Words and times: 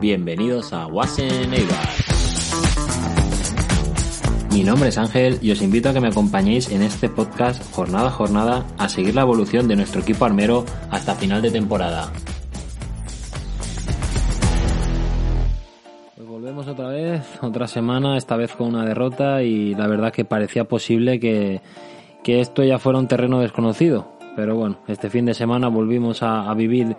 Bienvenidos 0.00 0.72
a 0.72 0.86
Wasen. 0.86 1.50
Mi 4.52 4.62
nombre 4.62 4.90
es 4.90 4.98
Ángel 4.98 5.38
y 5.42 5.50
os 5.50 5.60
invito 5.60 5.88
a 5.88 5.92
que 5.92 6.00
me 6.00 6.08
acompañéis 6.08 6.70
en 6.70 6.82
este 6.82 7.08
podcast 7.08 7.74
jornada 7.74 8.08
a 8.08 8.10
jornada 8.12 8.66
a 8.78 8.88
seguir 8.88 9.16
la 9.16 9.22
evolución 9.22 9.66
de 9.66 9.74
nuestro 9.74 10.02
equipo 10.02 10.24
armero 10.24 10.64
hasta 10.90 11.16
final 11.16 11.42
de 11.42 11.50
temporada. 11.50 12.12
Pues 16.14 16.28
volvemos 16.28 16.68
otra 16.68 16.88
vez, 16.88 17.22
otra 17.42 17.66
semana, 17.66 18.16
esta 18.16 18.36
vez 18.36 18.52
con 18.52 18.68
una 18.68 18.84
derrota 18.84 19.42
y 19.42 19.74
la 19.74 19.88
verdad 19.88 20.12
que 20.12 20.24
parecía 20.24 20.64
posible 20.64 21.18
que, 21.18 21.60
que 22.22 22.40
esto 22.40 22.62
ya 22.62 22.78
fuera 22.78 23.00
un 23.00 23.08
terreno 23.08 23.40
desconocido. 23.40 24.11
Pero 24.36 24.56
bueno, 24.56 24.78
este 24.88 25.10
fin 25.10 25.26
de 25.26 25.34
semana 25.34 25.68
volvimos 25.68 26.22
a, 26.22 26.52
vivir 26.54 26.96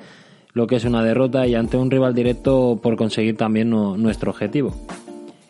lo 0.54 0.68
que 0.68 0.76
es 0.76 0.86
una 0.86 1.04
derrota 1.04 1.48
y 1.48 1.55
ante 1.55 1.78
un 1.78 1.90
rival 1.90 2.14
directo 2.14 2.80
por 2.82 2.96
conseguir 2.96 3.38
también 3.38 3.70
nuestro 3.70 4.32
objetivo. 4.32 4.74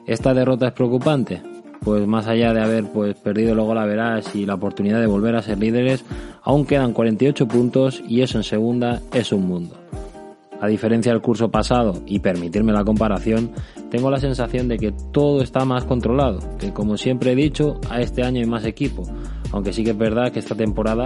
¿Esta 0.07 0.33
derrota 0.33 0.67
es 0.67 0.73
preocupante? 0.73 1.41
Pues 1.81 2.07
más 2.07 2.27
allá 2.27 2.53
de 2.53 2.61
haber 2.61 2.85
pues 2.85 3.15
perdido 3.15 3.55
luego 3.55 3.73
la 3.73 3.85
verás 3.85 4.33
y 4.35 4.45
la 4.45 4.53
oportunidad 4.53 5.01
de 5.01 5.07
volver 5.07 5.35
a 5.35 5.41
ser 5.41 5.59
líderes, 5.59 6.05
aún 6.41 6.65
quedan 6.65 6.93
48 6.93 7.47
puntos 7.47 8.01
y 8.07 8.21
eso 8.21 8.37
en 8.37 8.43
segunda 8.43 9.01
es 9.11 9.33
un 9.33 9.45
mundo. 9.45 9.82
A 10.63 10.67
diferencia 10.67 11.11
del 11.11 11.21
curso 11.21 11.51
pasado, 11.51 12.03
y 12.05 12.19
permitirme 12.19 12.71
la 12.71 12.85
comparación, 12.85 13.51
tengo 13.91 14.09
la 14.09 14.17
sensación 14.17 14.69
de 14.69 14.77
que 14.77 14.93
todo 15.11 15.41
está 15.41 15.65
más 15.65 15.83
controlado, 15.83 16.39
que 16.57 16.71
como 16.71 16.95
siempre 16.95 17.33
he 17.33 17.35
dicho, 17.35 17.81
a 17.89 17.99
este 17.99 18.23
año 18.23 18.39
hay 18.39 18.45
más 18.45 18.63
equipo, 18.63 19.03
aunque 19.51 19.73
sí 19.73 19.83
que 19.83 19.89
es 19.89 19.97
verdad 19.97 20.31
que 20.31 20.39
esta 20.39 20.55
temporada 20.55 21.03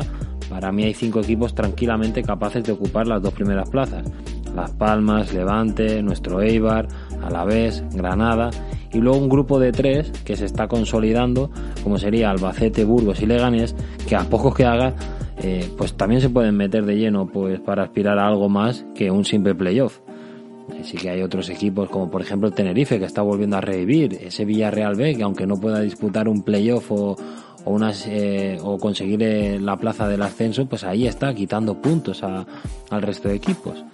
para 0.47 0.71
mí 0.71 0.83
hay 0.83 0.93
cinco 0.93 1.21
equipos 1.21 1.55
tranquilamente 1.55 2.21
capaces 2.21 2.63
de 2.65 2.73
ocupar 2.73 3.07
las 3.07 3.19
dos 3.19 3.33
primeras 3.33 3.67
plazas. 3.67 4.03
Las 4.55 4.69
Palmas, 4.73 5.33
Levante, 5.33 6.03
nuestro 6.03 6.39
Eibar, 6.39 6.87
Alavés, 7.23 7.83
Granada 7.95 8.51
y 8.97 9.01
luego 9.01 9.19
un 9.19 9.29
grupo 9.29 9.59
de 9.59 9.71
tres 9.71 10.11
que 10.25 10.35
se 10.35 10.45
está 10.45 10.67
consolidando 10.67 11.51
como 11.83 11.97
sería 11.97 12.31
Albacete, 12.31 12.83
Burgos 12.83 13.21
y 13.21 13.27
Leganés 13.27 13.75
que 14.07 14.15
a 14.15 14.23
pocos 14.23 14.55
que 14.55 14.65
haga 14.65 14.95
eh, 15.43 15.69
pues 15.77 15.93
también 15.93 16.19
se 16.19 16.29
pueden 16.29 16.57
meter 16.57 16.83
de 16.85 16.95
lleno 16.95 17.27
pues 17.27 17.59
para 17.59 17.83
aspirar 17.83 18.17
a 18.17 18.27
algo 18.27 18.49
más 18.49 18.85
que 18.95 19.11
un 19.11 19.23
simple 19.23 19.53
playoff. 19.53 19.99
Sí 20.81 20.97
que 20.97 21.11
hay 21.11 21.21
otros 21.21 21.49
equipos 21.49 21.89
como 21.89 22.09
por 22.09 22.21
ejemplo 22.21 22.47
el 22.47 22.55
Tenerife 22.55 22.97
que 22.97 23.05
está 23.05 23.21
volviendo 23.21 23.55
a 23.55 23.61
revivir, 23.61 24.17
ese 24.19 24.45
Villarreal 24.45 24.95
B 24.95 25.15
que 25.15 25.23
aunque 25.23 25.45
no 25.45 25.59
pueda 25.59 25.79
disputar 25.79 26.27
un 26.27 26.41
playoff 26.41 26.91
o, 26.91 27.15
o, 27.65 27.71
unas, 27.71 28.07
eh, 28.07 28.57
o 28.63 28.77
conseguir 28.77 29.21
eh, 29.21 29.59
la 29.59 29.77
plaza 29.77 30.07
del 30.07 30.23
ascenso, 30.23 30.65
pues 30.65 30.83
ahí 30.83 31.05
está 31.05 31.33
quitando 31.33 31.79
puntos 31.81 32.23
a, 32.23 32.45
al 32.89 33.01
resto 33.01 33.29
de 33.29 33.35
equipos. 33.35 33.85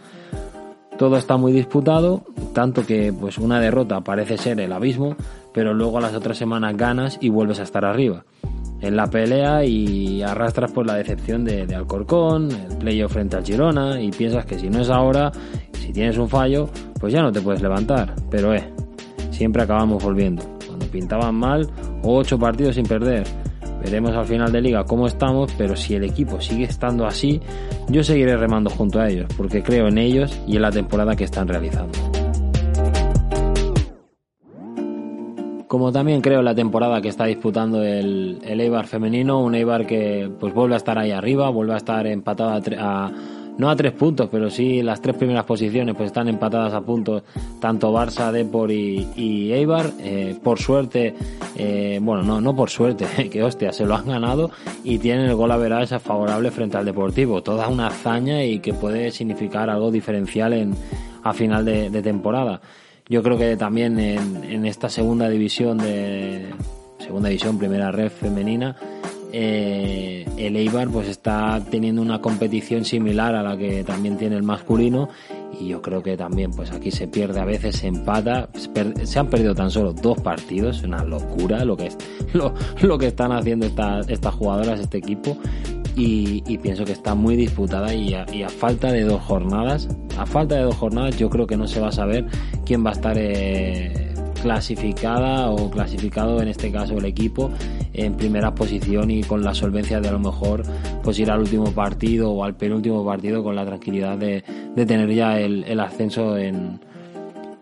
Todo 0.97 1.17
está 1.17 1.37
muy 1.37 1.51
disputado, 1.51 2.23
tanto 2.53 2.85
que 2.85 3.11
pues 3.11 3.37
una 3.37 3.59
derrota 3.59 4.01
parece 4.01 4.37
ser 4.37 4.59
el 4.59 4.71
abismo, 4.71 5.15
pero 5.53 5.73
luego 5.73 5.97
a 5.97 6.01
las 6.01 6.13
otras 6.13 6.37
semanas 6.37 6.77
ganas 6.77 7.17
y 7.19 7.29
vuelves 7.29 7.59
a 7.59 7.63
estar 7.63 7.83
arriba. 7.83 8.25
En 8.79 8.95
la 8.95 9.07
pelea 9.07 9.63
y 9.63 10.21
arrastras 10.21 10.71
por 10.71 10.85
la 10.85 10.95
decepción 10.95 11.45
de, 11.45 11.73
Alcorcón, 11.73 12.49
el 12.51 12.77
playoff 12.77 13.13
frente 13.13 13.37
al 13.37 13.45
Girona 13.45 14.01
y 14.01 14.11
piensas 14.11 14.45
que 14.45 14.59
si 14.59 14.69
no 14.69 14.81
es 14.81 14.89
ahora, 14.89 15.31
si 15.71 15.93
tienes 15.93 16.17
un 16.17 16.27
fallo, 16.27 16.69
pues 16.99 17.13
ya 17.13 17.21
no 17.21 17.31
te 17.31 17.41
puedes 17.41 17.61
levantar. 17.61 18.13
Pero 18.29 18.53
eh, 18.53 18.63
siempre 19.31 19.63
acabamos 19.63 20.03
volviendo. 20.03 20.43
Cuando 20.67 20.85
pintaban 20.87 21.35
mal, 21.35 21.69
ocho 22.03 22.37
partidos 22.37 22.75
sin 22.75 22.85
perder. 22.85 23.25
Veremos 23.83 24.15
al 24.15 24.25
final 24.25 24.51
de 24.51 24.61
liga 24.61 24.85
cómo 24.85 25.07
estamos, 25.07 25.53
pero 25.57 25.75
si 25.75 25.95
el 25.95 26.05
equipo 26.05 26.39
sigue 26.39 26.63
estando 26.63 27.05
así, 27.05 27.41
yo 27.89 28.03
seguiré 28.03 28.37
remando 28.37 28.69
junto 28.69 28.99
a 28.99 29.09
ellos, 29.09 29.27
porque 29.35 29.61
creo 29.61 29.87
en 29.87 29.97
ellos 29.97 30.39
y 30.47 30.55
en 30.55 30.61
la 30.61 30.71
temporada 30.71 31.15
que 31.15 31.25
están 31.25 31.47
realizando. 31.47 31.91
Como 35.67 35.91
también 35.91 36.21
creo 36.21 36.39
en 36.39 36.45
la 36.45 36.55
temporada 36.55 37.01
que 37.01 37.09
está 37.09 37.25
disputando 37.25 37.83
el, 37.83 38.39
el 38.43 38.61
Eibar 38.61 38.85
femenino, 38.85 39.41
un 39.41 39.55
Eibar 39.55 39.87
que 39.87 40.31
pues 40.39 40.53
vuelve 40.53 40.75
a 40.75 40.77
estar 40.77 40.97
ahí 40.99 41.11
arriba, 41.11 41.49
vuelve 41.49 41.73
a 41.73 41.77
estar 41.77 42.05
empatado 42.05 42.51
a, 42.51 43.07
a 43.07 43.11
no 43.57 43.69
a 43.69 43.75
tres 43.75 43.93
puntos, 43.93 44.29
pero 44.31 44.49
sí 44.49 44.81
las 44.81 45.01
tres 45.01 45.15
primeras 45.15 45.45
posiciones 45.45 45.95
pues 45.95 46.07
están 46.07 46.27
empatadas 46.27 46.73
a 46.73 46.81
puntos 46.81 47.23
tanto 47.59 47.93
Barça, 47.93 48.31
Depor 48.31 48.71
y, 48.71 49.07
y 49.15 49.51
Eibar. 49.53 49.91
Eh, 49.99 50.35
por 50.41 50.59
suerte, 50.59 51.13
eh, 51.55 51.99
bueno, 52.01 52.23
no, 52.23 52.41
no 52.41 52.55
por 52.55 52.69
suerte, 52.69 53.05
que 53.31 53.43
hostia, 53.43 53.71
se 53.71 53.85
lo 53.85 53.95
han 53.95 54.07
ganado 54.07 54.51
y 54.83 54.97
tienen 54.97 55.25
el 55.25 55.35
gol 55.35 55.51
a 55.51 55.57
veras 55.57 55.89
favorable 56.01 56.51
frente 56.51 56.77
al 56.77 56.85
Deportivo. 56.85 57.43
Toda 57.43 57.67
una 57.67 57.87
hazaña 57.87 58.43
y 58.43 58.59
que 58.59 58.73
puede 58.73 59.11
significar 59.11 59.69
algo 59.69 59.91
diferencial 59.91 60.53
en, 60.53 60.75
a 61.23 61.33
final 61.33 61.65
de, 61.65 61.89
de 61.89 62.01
temporada. 62.01 62.61
Yo 63.07 63.21
creo 63.21 63.37
que 63.37 63.57
también 63.57 63.99
en, 63.99 64.43
en 64.45 64.65
esta 64.65 64.89
segunda 64.89 65.29
división 65.29 65.77
de 65.77 66.49
segunda 67.03 67.29
división, 67.29 67.57
primera 67.57 67.91
red 67.91 68.09
femenina, 68.09 68.75
eh, 69.35 70.25
el 70.37 70.55
Eibar 70.55 70.89
pues 70.89 71.07
está 71.07 71.59
teniendo 71.71 72.03
una 72.03 72.21
competición 72.21 72.85
similar 72.85 73.33
a 73.33 73.41
la 73.41 73.57
que 73.57 73.83
también 73.83 74.15
tiene 74.15 74.35
el 74.35 74.43
masculino 74.43 75.09
y 75.59 75.69
yo 75.69 75.81
creo 75.81 76.03
que 76.03 76.15
también 76.15 76.51
pues 76.51 76.71
aquí 76.71 76.91
se 76.91 77.07
pierde 77.07 77.39
a 77.39 77.45
veces 77.45 77.83
empata 77.83 78.47
se 79.03 79.19
han 79.19 79.27
perdido 79.29 79.55
tan 79.55 79.71
solo 79.71 79.91
dos 79.91 80.21
partidos 80.21 80.83
una 80.83 81.03
locura 81.03 81.65
lo 81.65 81.75
que 81.75 81.87
es, 81.87 81.97
lo, 82.33 82.53
lo 82.81 82.97
que 82.99 83.07
están 83.07 83.31
haciendo 83.31 83.65
estas 83.65 84.07
estas 84.07 84.35
jugadoras 84.35 84.79
este 84.79 84.99
equipo 84.99 85.35
y, 85.95 86.41
pienso 86.59 86.85
que 86.85 86.91
está 86.91 87.13
muy 87.13 87.35
disputada 87.35 87.93
y 87.93 88.13
a, 88.13 88.25
y 88.31 88.41
a, 88.43 88.49
falta 88.49 88.91
de 88.91 89.03
dos 89.03 89.21
jornadas 89.21 89.87
a 90.17 90.25
falta 90.27 90.55
de 90.55 90.61
dos 90.61 90.75
jornadas 90.75 91.17
yo 91.17 91.29
creo 91.29 91.47
que 91.47 91.57
no 91.57 91.67
se 91.67 91.79
va 91.79 91.87
a 91.87 91.91
saber 91.91 92.25
quién 92.65 92.85
va 92.85 92.91
a 92.91 92.93
estar 92.93 93.15
eh, 93.17 94.13
clasificada 94.41 95.49
o 95.49 95.69
clasificado 95.69 96.41
en 96.41 96.47
este 96.49 96.71
caso 96.71 96.97
el 96.97 97.05
equipo 97.05 97.51
en 97.93 98.15
primera 98.15 98.53
posición 98.53 99.11
y 99.11 99.23
con 99.23 99.43
la 99.43 99.53
solvencia 99.53 100.01
de 100.01 100.09
a 100.09 100.11
lo 100.11 100.19
mejor 100.19 100.63
pues 101.03 101.19
ir 101.19 101.29
al 101.31 101.39
último 101.39 101.71
partido 101.71 102.31
o 102.31 102.43
al 102.43 102.55
penúltimo 102.55 103.05
partido 103.05 103.43
con 103.43 103.55
la 103.55 103.65
tranquilidad 103.65 104.17
de, 104.17 104.43
de 104.75 104.85
tener 104.85 105.13
ya 105.13 105.39
el, 105.39 105.63
el 105.65 105.79
ascenso 105.79 106.37
en, 106.37 106.79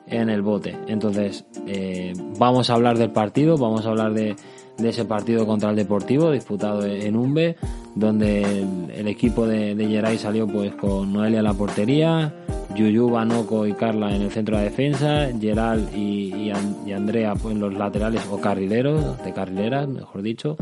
en, 0.07 0.29
el 0.29 0.41
bote. 0.41 0.77
Entonces 0.87 1.45
eh, 1.67 2.13
vamos 2.37 2.69
a 2.69 2.73
hablar 2.73 2.97
del 2.97 3.11
partido, 3.11 3.57
vamos 3.57 3.85
a 3.85 3.89
hablar 3.89 4.13
de, 4.13 4.35
de 4.77 4.89
ese 4.89 5.05
partido 5.05 5.45
contra 5.45 5.69
el 5.69 5.75
Deportivo 5.75 6.31
disputado 6.31 6.85
en 6.85 7.15
Umbe, 7.15 7.57
donde 7.95 8.65
el, 8.95 9.07
equipo 9.07 9.45
de, 9.45 9.75
de 9.75 9.87
Geray 9.87 10.17
salió 10.17 10.47
pues 10.47 10.73
con 10.75 11.11
Noelia 11.11 11.39
en 11.39 11.45
la 11.45 11.53
portería, 11.53 12.33
Yuyu, 12.75 13.09
Banoco 13.09 13.65
y 13.67 13.73
Carla 13.73 14.15
en 14.15 14.23
el 14.23 14.31
centro 14.31 14.57
de 14.57 14.65
defensa, 14.65 15.29
Geral 15.39 15.89
y, 15.95 16.33
y, 16.33 16.53
y 16.85 16.91
Andrea 16.91 17.33
pues, 17.35 17.53
en 17.55 17.61
los 17.61 17.73
laterales 17.73 18.21
o 18.31 18.39
carrileros, 18.39 19.23
de 19.23 19.33
carrileras, 19.33 19.87
mejor 19.87 20.21
dicho. 20.21 20.57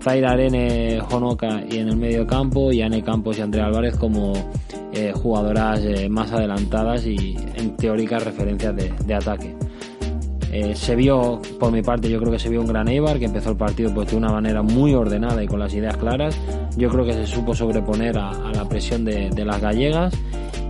Zaira 0.00 0.30
Arene, 0.30 1.00
Honoka 1.10 1.62
y 1.68 1.78
en 1.78 1.88
el 1.88 1.96
medio 1.96 2.26
campo, 2.26 2.72
y 2.72 2.82
Ane 2.82 3.02
Campos 3.02 3.38
y 3.38 3.42
Andrea 3.42 3.66
Álvarez 3.66 3.96
como 3.96 4.32
eh, 4.92 5.12
jugadoras 5.12 5.80
eh, 5.80 6.08
más 6.08 6.32
adelantadas 6.32 7.04
y 7.04 7.36
en 7.56 7.76
teóricas 7.76 8.24
referencias 8.24 8.76
de, 8.76 8.92
de 9.04 9.14
ataque. 9.14 9.56
Eh, 10.50 10.74
se 10.74 10.96
vio, 10.96 11.42
por 11.60 11.72
mi 11.72 11.82
parte, 11.82 12.08
yo 12.08 12.18
creo 12.20 12.32
que 12.32 12.38
se 12.38 12.48
vio 12.48 12.60
un 12.62 12.68
gran 12.68 12.88
Eibar 12.88 13.18
que 13.18 13.26
empezó 13.26 13.50
el 13.50 13.56
partido 13.56 13.92
pues 13.92 14.10
de 14.10 14.16
una 14.16 14.30
manera 14.30 14.62
muy 14.62 14.94
ordenada 14.94 15.42
y 15.44 15.46
con 15.46 15.58
las 15.58 15.74
ideas 15.74 15.96
claras. 15.98 16.38
Yo 16.76 16.88
creo 16.88 17.04
que 17.04 17.12
se 17.12 17.26
supo 17.26 17.54
sobreponer 17.54 18.16
a, 18.16 18.30
a 18.30 18.52
la 18.52 18.66
presión 18.66 19.04
de, 19.04 19.28
de 19.28 19.44
las 19.44 19.60
gallegas 19.60 20.14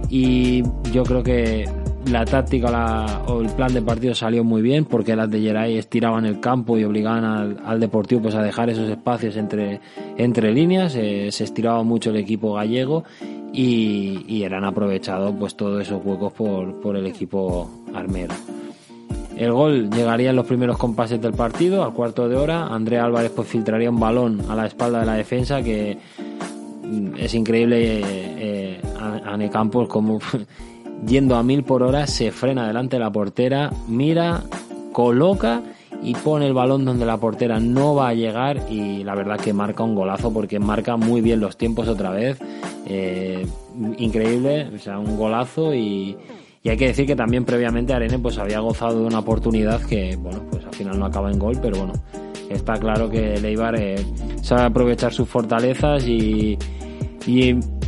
y 0.09 0.63
yo 0.93 1.03
creo 1.05 1.23
que 1.23 1.69
la 2.11 2.25
táctica 2.25 2.71
la, 2.71 3.23
o 3.27 3.41
el 3.41 3.49
plan 3.51 3.73
de 3.73 3.83
partido 3.83 4.15
salió 4.15 4.43
muy 4.45 4.63
bien 4.63 4.85
porque 4.85 5.15
las 5.15 5.31
de 5.31 5.41
Geray 5.41 5.77
estiraban 5.77 6.25
el 6.25 6.41
campo 6.41 6.79
y 6.79 6.85
obligaban 6.85 7.25
al, 7.25 7.61
al 7.65 7.81
Deportivo 7.81 8.23
pues 8.23 8.35
a 8.35 8.43
dejar 8.43 8.71
esos 8.71 8.89
espacios 8.89 9.37
entre, 9.37 9.81
entre 10.17 10.53
líneas, 10.53 10.95
eh, 10.95 11.29
se 11.31 11.45
estiraba 11.45 11.83
mucho 11.83 12.11
el 12.11 12.17
equipo 12.17 12.55
gallego 12.55 13.05
y, 13.53 14.25
y 14.27 14.43
eran 14.43 14.65
aprovechados 14.65 15.35
pues 15.39 15.55
todos 15.55 15.83
esos 15.83 16.05
huecos 16.05 16.33
por, 16.33 16.81
por 16.81 16.97
el 16.97 17.07
equipo 17.07 17.71
armero. 17.95 18.35
El 19.37 19.53
gol 19.53 19.89
llegaría 19.91 20.31
en 20.31 20.37
los 20.37 20.47
primeros 20.47 20.77
compases 20.79 21.21
del 21.21 21.33
partido, 21.33 21.85
al 21.85 21.93
cuarto 21.93 22.29
de 22.29 22.35
hora. 22.35 22.67
Andrea 22.67 23.05
Álvarez 23.05 23.31
pues 23.31 23.47
filtraría 23.47 23.89
un 23.89 24.01
balón 24.01 24.43
a 24.49 24.57
la 24.57 24.67
espalda 24.67 24.99
de 25.01 25.07
la 25.07 25.15
defensa 25.15 25.63
que 25.63 25.97
es 27.19 27.35
increíble 27.35 28.01
eh, 28.01 28.35
Ane 29.33 29.51
Campos 29.51 29.89
como 29.89 30.19
yendo 31.07 31.37
a 31.37 31.43
mil 31.43 31.65
por 31.65 31.83
hora 31.83 32.07
se 32.07 32.31
frena 32.33 32.67
delante 32.67 32.97
de 32.97 33.01
la 33.01 33.11
portera, 33.11 33.71
mira, 33.87 34.43
coloca 34.93 35.63
y 36.03 36.15
pone 36.15 36.47
el 36.47 36.55
balón 36.55 36.85
donde 36.85 37.05
la 37.05 37.17
portera 37.17 37.59
no 37.59 37.95
va 37.95 38.09
a 38.09 38.15
llegar 38.15 38.61
y 38.71 39.03
la 39.05 39.15
verdad 39.15 39.39
que 39.39 39.53
marca 39.53 39.83
un 39.83 39.95
golazo 39.95 40.33
porque 40.33 40.59
marca 40.59 40.97
muy 40.97 41.21
bien 41.21 41.41
los 41.41 41.57
tiempos 41.57 41.89
otra 41.89 42.11
vez. 42.11 42.39
Eh, 42.87 43.47
increíble, 43.99 44.71
o 44.75 44.79
sea, 44.79 44.99
un 44.99 45.17
golazo 45.17 45.75
y, 45.75 46.17
y, 46.63 46.69
hay 46.69 46.77
que 46.77 46.87
decir 46.87 47.07
que 47.07 47.17
también 47.17 47.45
previamente 47.45 47.93
Arene 47.93 48.19
pues 48.19 48.39
había 48.39 48.61
gozado 48.61 49.01
de 49.01 49.07
una 49.07 49.19
oportunidad 49.19 49.83
que, 49.83 50.17
bueno, 50.17 50.41
pues 50.51 50.65
al 50.65 50.75
final 50.75 50.99
no 50.99 51.07
acaba 51.07 51.31
en 51.31 51.39
gol, 51.39 51.59
pero 51.61 51.79
bueno, 51.79 51.93
está 52.49 52.75
claro 52.75 53.11
que 53.11 53.39
Leibar 53.41 53.77
eh, 53.77 53.97
sabe 54.43 54.63
aprovechar 54.63 55.13
sus 55.13 55.29
fortalezas 55.29 56.07
y 56.07 56.57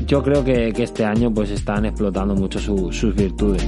yo 0.06 0.23
creo 0.23 0.44
que, 0.44 0.69
este 0.76 1.05
año 1.05 1.32
pues 1.32 1.50
están 1.50 1.85
explotando 1.85 2.35
mucho 2.35 2.58
sus 2.58 3.14
virtudes. 3.14 3.67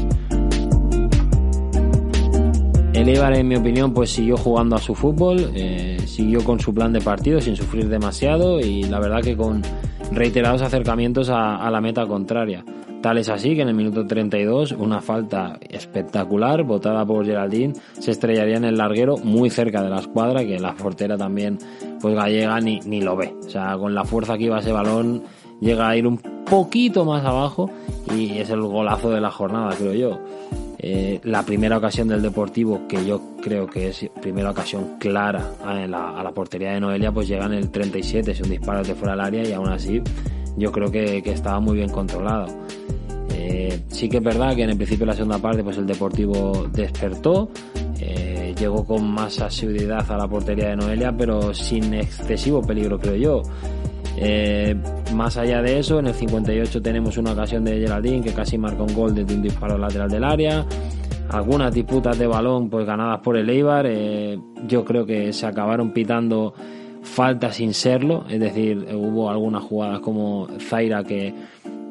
El 2.95 3.09
Eibar, 3.09 3.35
en 3.35 3.49
mi 3.49 3.57
opinión, 3.57 3.93
pues 3.93 4.11
siguió 4.11 4.37
jugando 4.37 4.77
a 4.77 4.79
su 4.79 4.95
fútbol, 4.95 5.51
eh, 5.55 5.99
siguió 6.07 6.45
con 6.45 6.61
su 6.61 6.75
plan 6.75 6.93
de 6.93 7.01
partido 7.01 7.41
sin 7.41 7.57
sufrir 7.57 7.89
demasiado 7.89 8.61
y 8.61 8.85
la 8.85 9.01
verdad 9.01 9.23
que 9.23 9.37
con 9.37 9.63
reiterados 10.13 10.63
acercamientos 10.63 11.31
a, 11.31 11.69
la 11.71 11.81
meta 11.81 12.07
contraria. 12.07 12.65
Tal 13.01 13.19
es 13.19 13.29
así 13.29 13.57
que 13.57 13.63
en 13.63 13.69
el 13.69 13.75
minuto 13.75 14.07
32 14.07 14.73
una 14.73 15.01
falta 15.01 15.59
espectacular 15.69 16.63
botada 16.63 17.05
por 17.05 17.25
Geraldine 17.25 17.73
se 17.99 18.13
estrellaría 18.13 18.59
en 18.59 18.65
el 18.65 18.77
larguero 18.77 19.17
muy 19.17 19.51
cerca 19.51 19.83
de 19.83 19.91
la 19.91 19.99
escuadra 19.99 20.45
que 20.45 20.61
la 20.61 20.75
portera 20.75 21.17
también 21.17 21.59
pues 22.01 22.15
gallega 22.15 22.61
ni, 22.61 22.79
ni 22.81 23.01
lo 23.01 23.17
ve. 23.17 23.35
O 23.45 23.51
sea, 23.51 23.77
con 23.79 23.95
la 23.95 24.05
fuerza 24.05 24.39
que 24.39 24.45
iba 24.45 24.61
ese 24.61 24.71
balón 24.71 25.25
llega 25.63 25.89
a 25.89 25.97
ir 25.97 26.07
un 26.07 26.19
poquito 26.19 27.05
más 27.07 27.25
abajo 27.25 27.71
y 28.15 28.39
es 28.39 28.51
el 28.51 28.61
golazo 28.61 29.11
de 29.11 29.21
la 29.21 29.31
jornada 29.31 29.75
creo 29.77 29.95
yo. 29.95 30.19
Eh, 30.85 31.21
la 31.23 31.45
primera 31.45 31.79
ocasión 31.79 32.09
del 32.09 32.21
Deportivo, 32.21 32.89
que 32.89 33.07
yo 33.07 33.37
creo 33.41 33.69
que 33.69 33.89
es 33.89 34.11
primera 34.21 34.51
ocasión 34.51 34.97
clara 34.99 35.53
a 35.65 35.87
la, 35.87 36.33
portería 36.35 36.73
de 36.73 36.81
Noelia, 36.81 37.13
pues 37.13 37.29
llega 37.29 37.47
en 37.47 37.53
el 37.53 37.71
37, 37.71 38.33
es 38.33 38.41
un 38.41 38.51
disparo 38.51 38.83
de 38.83 38.97
fuera 38.97 39.13
del 39.13 39.21
área 39.21 39.49
y 39.49 39.53
aún 39.53 39.69
así 39.69 40.03
yo 40.57 40.73
creo 40.73 40.91
que, 40.91 41.19
estaba 41.19 41.61
muy 41.61 41.77
bien 41.77 41.91
controlado. 41.91 42.49
Eh, 43.31 43.83
sí 43.89 44.09
que 44.09 44.17
es 44.17 44.25
verdad 44.25 44.57
que 44.57 44.65
en 44.65 44.71
el 44.71 44.77
principio 44.77 45.07
de 45.07 45.13
la 45.13 45.17
segunda 45.17 45.39
parte 45.39 45.63
pues 45.63 45.79
el 45.79 45.87
Deportivo 45.87 46.67
despertó, 46.73 47.49
eh, 48.01 48.53
llegó 48.59 48.85
con 48.85 49.09
más 49.09 49.41
asiduidad 49.41 50.11
a 50.11 50.17
la 50.17 50.27
portería 50.27 50.71
de 50.71 50.77
Noelia, 50.77 51.17
pero 51.17 51.55
sin 51.55 51.95
excesivo 51.95 52.61
peligro 52.61 52.99
creo 52.99 53.15
yo. 53.15 53.43
Más 55.13 55.37
allá 55.37 55.63
de 55.63 55.79
eso, 55.79 55.99
en 55.99 56.07
el 56.07 56.15
58 56.15 56.83
tenemos 56.83 57.17
una 57.17 57.33
ocasión 57.33 57.65
de 57.65 57.79
Geraldine 57.81 58.23
que 58.23 58.33
casi 58.33 58.59
marca 58.59 58.83
un 58.83 58.95
gol 58.95 59.15
desde 59.15 59.35
un 59.35 59.43
disparo 59.43 59.79
lateral 59.79 60.11
del 60.11 60.25
área. 60.25 60.67
Algunas 61.31 61.73
disputas 61.73 62.19
de 62.19 62.27
balón 62.27 62.69
pues 62.69 62.87
ganadas 62.87 63.21
por 63.21 63.37
el 63.37 63.49
Eibar. 63.49 63.87
Eh, 63.89 64.39
yo 64.67 64.85
creo 64.85 65.07
que 65.07 65.33
se 65.33 65.47
acabaron 65.47 65.93
pitando 65.93 66.55
falta 67.03 67.53
sin 67.53 67.75
serlo. 67.75 68.25
Es 68.29 68.41
decir, 68.41 68.87
hubo 68.95 69.31
algunas 69.31 69.63
jugadas 69.63 70.01
como 70.01 70.49
Zaira 70.59 71.05
que, 71.05 71.35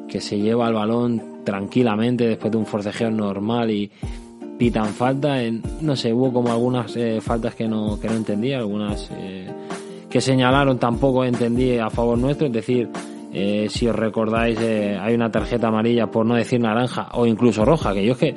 que 0.08 0.20
se 0.20 0.38
lleva 0.38 0.68
el 0.68 0.74
balón 0.74 1.44
tranquilamente 1.44 2.26
después 2.28 2.52
de 2.52 2.58
un 2.58 2.66
forcejeo 2.66 3.10
normal 3.10 3.70
y 3.70 3.90
pitan 4.58 4.88
falta. 4.88 5.38
no 5.80 5.96
sé, 5.96 6.12
hubo 6.12 6.32
como 6.32 6.52
algunas 6.52 6.96
eh, 6.96 7.20
faltas 7.20 7.54
que 7.54 7.66
no, 7.66 7.98
que 7.98 8.08
no 8.08 8.14
entendía, 8.14 8.58
algunas 8.58 9.10
que 10.12 10.20
señalaron 10.20 10.78
tampoco 10.78 11.24
entendí 11.24 11.78
a 11.78 11.88
favor 11.88 12.18
nuestro, 12.18 12.46
es 12.46 12.52
decir, 12.52 12.86
eh, 13.32 13.66
si 13.70 13.86
os 13.88 13.96
recordáis, 13.96 14.58
eh, 14.60 14.98
hay 15.00 15.14
una 15.14 15.30
tarjeta 15.30 15.68
amarilla, 15.68 16.10
por 16.10 16.26
no 16.26 16.34
decir 16.34 16.60
naranja, 16.60 17.08
o 17.12 17.26
incluso 17.26 17.64
roja, 17.64 17.94
que 17.94 18.04
yo 18.04 18.12
es 18.12 18.18
que. 18.18 18.34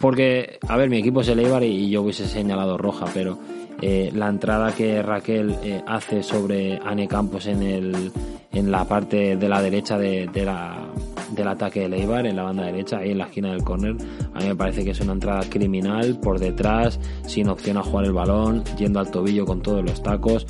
Porque, 0.00 0.58
a 0.68 0.76
ver, 0.76 0.88
mi 0.88 0.98
equipo 0.98 1.20
es 1.20 1.28
el 1.28 1.40
Eibar 1.40 1.62
y 1.62 1.90
yo 1.90 2.02
hubiese 2.02 2.26
señalado 2.26 2.78
roja, 2.78 3.06
pero 3.12 3.38
eh, 3.82 4.10
la 4.14 4.28
entrada 4.28 4.72
que 4.72 5.02
Raquel 5.02 5.82
hace 5.86 6.22
sobre 6.22 6.78
Ane 6.84 7.08
Campos 7.08 7.46
en, 7.46 7.62
el, 7.62 8.12
en 8.52 8.70
la 8.70 8.84
parte 8.84 9.36
de 9.36 9.48
la 9.48 9.60
derecha 9.60 9.98
de, 9.98 10.28
la, 10.44 10.86
del 11.32 11.48
ataque 11.48 11.88
de 11.88 11.96
Eibar 11.96 12.26
en 12.26 12.36
la 12.36 12.44
banda 12.44 12.66
derecha, 12.66 12.98
ahí 12.98 13.10
en 13.10 13.18
la 13.18 13.24
esquina 13.24 13.50
del 13.50 13.64
córner. 13.64 13.96
A 14.32 14.40
mí 14.40 14.46
me 14.46 14.56
parece 14.56 14.84
que 14.84 14.92
es 14.92 15.00
una 15.00 15.12
entrada 15.12 15.42
criminal 15.48 16.18
por 16.20 16.38
detrás, 16.38 17.00
sin 17.26 17.48
opción 17.48 17.76
a 17.76 17.82
jugar 17.82 18.06
el 18.06 18.12
balón, 18.12 18.64
yendo 18.78 19.00
al 19.00 19.10
tobillo 19.10 19.44
con 19.44 19.60
todos 19.60 19.84
los 19.84 20.02
tacos. 20.02 20.46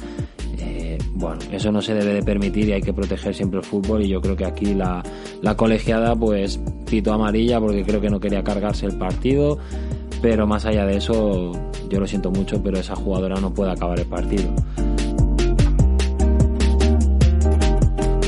Bueno, 1.20 1.38
eso 1.52 1.70
no 1.70 1.82
se 1.82 1.92
debe 1.92 2.14
de 2.14 2.22
permitir 2.22 2.70
y 2.70 2.72
hay 2.72 2.80
que 2.80 2.94
proteger 2.94 3.34
siempre 3.34 3.60
el 3.60 3.64
fútbol 3.66 4.02
y 4.02 4.08
yo 4.08 4.22
creo 4.22 4.34
que 4.34 4.46
aquí 4.46 4.72
la, 4.74 5.02
la 5.42 5.54
colegiada 5.54 6.16
pues 6.16 6.58
pito 6.88 7.12
amarilla 7.12 7.60
porque 7.60 7.84
creo 7.84 8.00
que 8.00 8.08
no 8.08 8.18
quería 8.18 8.42
cargarse 8.42 8.86
el 8.86 8.96
partido, 8.96 9.58
pero 10.22 10.46
más 10.46 10.64
allá 10.64 10.86
de 10.86 10.96
eso 10.96 11.52
yo 11.90 12.00
lo 12.00 12.06
siento 12.06 12.30
mucho, 12.30 12.62
pero 12.62 12.78
esa 12.78 12.96
jugadora 12.96 13.38
no 13.38 13.52
puede 13.52 13.70
acabar 13.70 13.98
el 13.98 14.06
partido. 14.06 14.50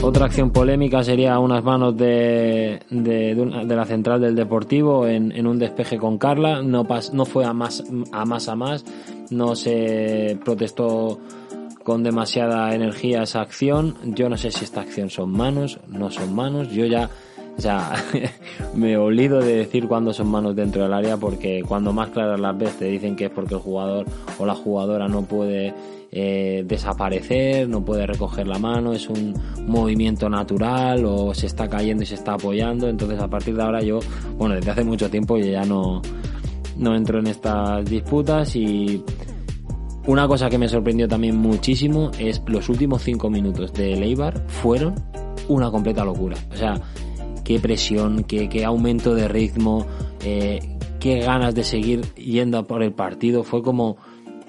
Otra 0.02 0.26
acción 0.26 0.50
polémica 0.50 1.02
sería 1.02 1.38
unas 1.38 1.64
manos 1.64 1.96
de, 1.96 2.80
de, 2.90 3.74
la 3.74 3.84
central 3.86 4.20
del 4.20 4.34
Deportivo 4.34 5.06
en, 5.06 5.46
un 5.46 5.58
despeje 5.58 5.96
con 5.96 6.18
Carla. 6.18 6.60
No, 6.60 6.86
no 7.12 7.24
fue 7.24 7.46
a 7.46 7.52
más, 7.54 7.84
a 8.10 8.24
más 8.26 8.48
a 8.48 8.56
más. 8.56 8.84
No 9.30 9.54
se 9.54 10.36
protestó 10.44 11.20
con 11.84 12.02
demasiada 12.02 12.74
energía 12.74 13.22
esa 13.22 13.40
acción. 13.40 13.96
Yo 14.04 14.28
no 14.28 14.36
sé 14.36 14.50
si 14.50 14.64
esta 14.64 14.80
acción 14.80 15.10
son 15.10 15.30
manos, 15.30 15.80
no 15.88 16.10
son 16.10 16.34
manos. 16.34 16.70
Yo 16.70 16.86
ya, 16.86 17.10
ya 17.58 17.92
me 18.74 18.96
olvido 18.96 19.40
de 19.40 19.56
decir 19.56 19.88
cuándo 19.88 20.12
son 20.12 20.28
manos 20.28 20.54
dentro 20.56 20.82
del 20.82 20.92
área 20.92 21.16
porque 21.16 21.62
cuando 21.66 21.92
más 21.92 22.10
claras 22.10 22.40
las 22.40 22.56
ves 22.56 22.78
te 22.78 22.86
dicen 22.86 23.16
que 23.16 23.26
es 23.26 23.30
porque 23.30 23.54
el 23.54 23.60
jugador 23.60 24.06
o 24.38 24.46
la 24.46 24.54
jugadora 24.54 25.08
no 25.08 25.22
puede 25.22 25.74
eh, 26.10 26.64
desaparecer, 26.66 27.68
no 27.68 27.84
puede 27.84 28.06
recoger 28.06 28.46
la 28.46 28.58
mano, 28.58 28.92
es 28.92 29.08
un 29.08 29.34
movimiento 29.66 30.28
natural 30.28 31.04
o 31.06 31.34
se 31.34 31.46
está 31.46 31.68
cayendo 31.68 32.02
y 32.02 32.06
se 32.06 32.14
está 32.14 32.34
apoyando. 32.34 32.88
Entonces 32.88 33.20
a 33.20 33.28
partir 33.28 33.56
de 33.56 33.62
ahora 33.62 33.82
yo, 33.82 34.00
bueno, 34.36 34.54
desde 34.54 34.70
hace 34.70 34.84
mucho 34.84 35.10
tiempo 35.10 35.36
ya 35.38 35.64
no, 35.64 36.02
no 36.76 36.94
entro 36.94 37.18
en 37.18 37.26
estas 37.26 37.84
disputas 37.84 38.54
y 38.56 39.02
una 40.06 40.26
cosa 40.26 40.50
que 40.50 40.58
me 40.58 40.68
sorprendió 40.68 41.08
también 41.08 41.36
muchísimo 41.36 42.10
es 42.18 42.42
los 42.46 42.68
últimos 42.68 43.02
cinco 43.02 43.30
minutos 43.30 43.72
de 43.72 43.96
Leibar 43.96 44.46
fueron 44.48 44.94
una 45.48 45.70
completa 45.70 46.04
locura. 46.04 46.36
O 46.52 46.56
sea, 46.56 46.80
qué 47.44 47.58
presión, 47.58 48.24
qué, 48.24 48.48
qué 48.48 48.64
aumento 48.64 49.14
de 49.14 49.28
ritmo, 49.28 49.86
eh, 50.24 50.76
qué 50.98 51.20
ganas 51.20 51.54
de 51.54 51.64
seguir 51.64 52.00
yendo 52.14 52.66
por 52.66 52.82
el 52.82 52.92
partido. 52.92 53.44
Fue 53.44 53.62
como 53.62 53.96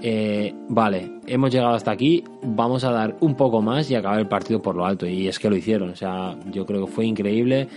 eh, 0.06 0.54
vale, 0.68 1.22
hemos 1.28 1.50
llegado 1.50 1.76
hasta 1.76 1.92
aquí, 1.92 2.26
vamos 2.44 2.84
a 2.84 2.92
dar 2.92 3.16
un 3.22 3.36
poco 3.36 3.62
más 3.62 3.90
y 3.90 3.96
acabar 3.96 4.20
el 4.20 4.28
partido 4.28 4.62
por 4.62 4.76
lo 4.76 4.86
alto. 4.86 5.08
Y 5.08 5.30
es 5.30 5.40
que 5.40 5.50
lo 5.50 5.56
hicieron, 5.56 5.92
o 5.92 5.96
sea, 5.96 6.38
yo 6.52 6.66
creo 6.66 6.86
que 6.86 6.92
fue 6.92 7.06
increíble. 7.06 7.70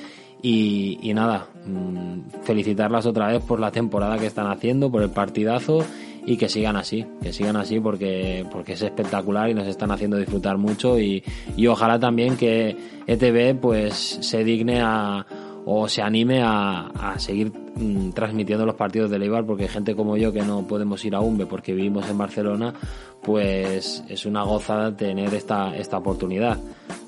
Y, 0.42 1.12
nada, 1.14 1.48
mm, 1.66 2.42
felicitarlas 2.42 3.06
otra 3.06 3.28
vez 3.28 3.42
por 3.42 3.58
la 3.58 3.70
temporada 3.70 4.18
que 4.18 4.26
están 4.26 4.48
haciendo, 4.48 4.90
por 4.90 5.02
el 5.02 5.10
partidazo 5.10 5.84
y 6.26 6.36
que 6.36 6.48
sigan 6.48 6.76
así, 6.76 7.06
que 7.22 7.32
sigan 7.32 7.56
así 7.56 7.78
porque, 7.78 8.44
porque 8.50 8.72
es 8.72 8.82
espectacular 8.82 9.48
y 9.48 9.54
nos 9.54 9.68
están 9.68 9.92
haciendo 9.92 10.16
disfrutar 10.16 10.58
mucho 10.58 10.98
y, 10.98 11.22
y 11.56 11.68
ojalá 11.68 12.00
también 12.00 12.36
que 12.36 12.76
ETV 13.06 13.60
pues 13.60 14.18
se 14.20 14.42
digne 14.42 14.80
a, 14.82 15.24
o 15.64 15.88
se 15.88 16.02
anime 16.02 16.42
a, 16.42 16.88
a 16.88 17.18
seguir 17.20 17.52
mm, 17.76 18.10
transmitiendo 18.10 18.66
los 18.66 18.74
partidos 18.74 19.08
de 19.08 19.18
Eibar 19.18 19.46
porque 19.46 19.68
gente 19.68 19.94
como 19.94 20.16
yo 20.16 20.32
que 20.32 20.42
no 20.42 20.66
podemos 20.66 21.04
ir 21.04 21.14
a 21.14 21.20
UMBE 21.20 21.46
porque 21.46 21.72
vivimos 21.72 22.10
en 22.10 22.18
Barcelona 22.18 22.74
pues 23.22 24.02
es 24.08 24.26
una 24.26 24.42
gozada 24.42 24.96
tener 24.96 25.32
esta, 25.32 25.76
esta 25.76 25.98
oportunidad. 25.98 26.58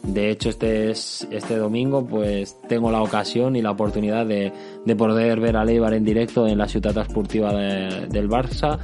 De 0.04 0.30
hecho 0.30 0.48
este 0.48 0.90
es, 0.90 1.26
este 1.32 1.56
domingo 1.56 2.06
pues 2.06 2.56
tengo 2.68 2.92
la 2.92 3.02
ocasión 3.02 3.56
y 3.56 3.62
la 3.62 3.72
oportunidad 3.72 4.26
de, 4.26 4.52
de 4.84 4.96
poder 4.96 5.40
ver 5.40 5.56
a 5.56 5.64
Eibar 5.64 5.94
en 5.94 6.04
directo 6.04 6.46
en 6.46 6.58
la 6.58 6.68
ciudad 6.68 6.96
esportiva 6.98 7.52
del 7.52 8.28
Barça 8.28 8.78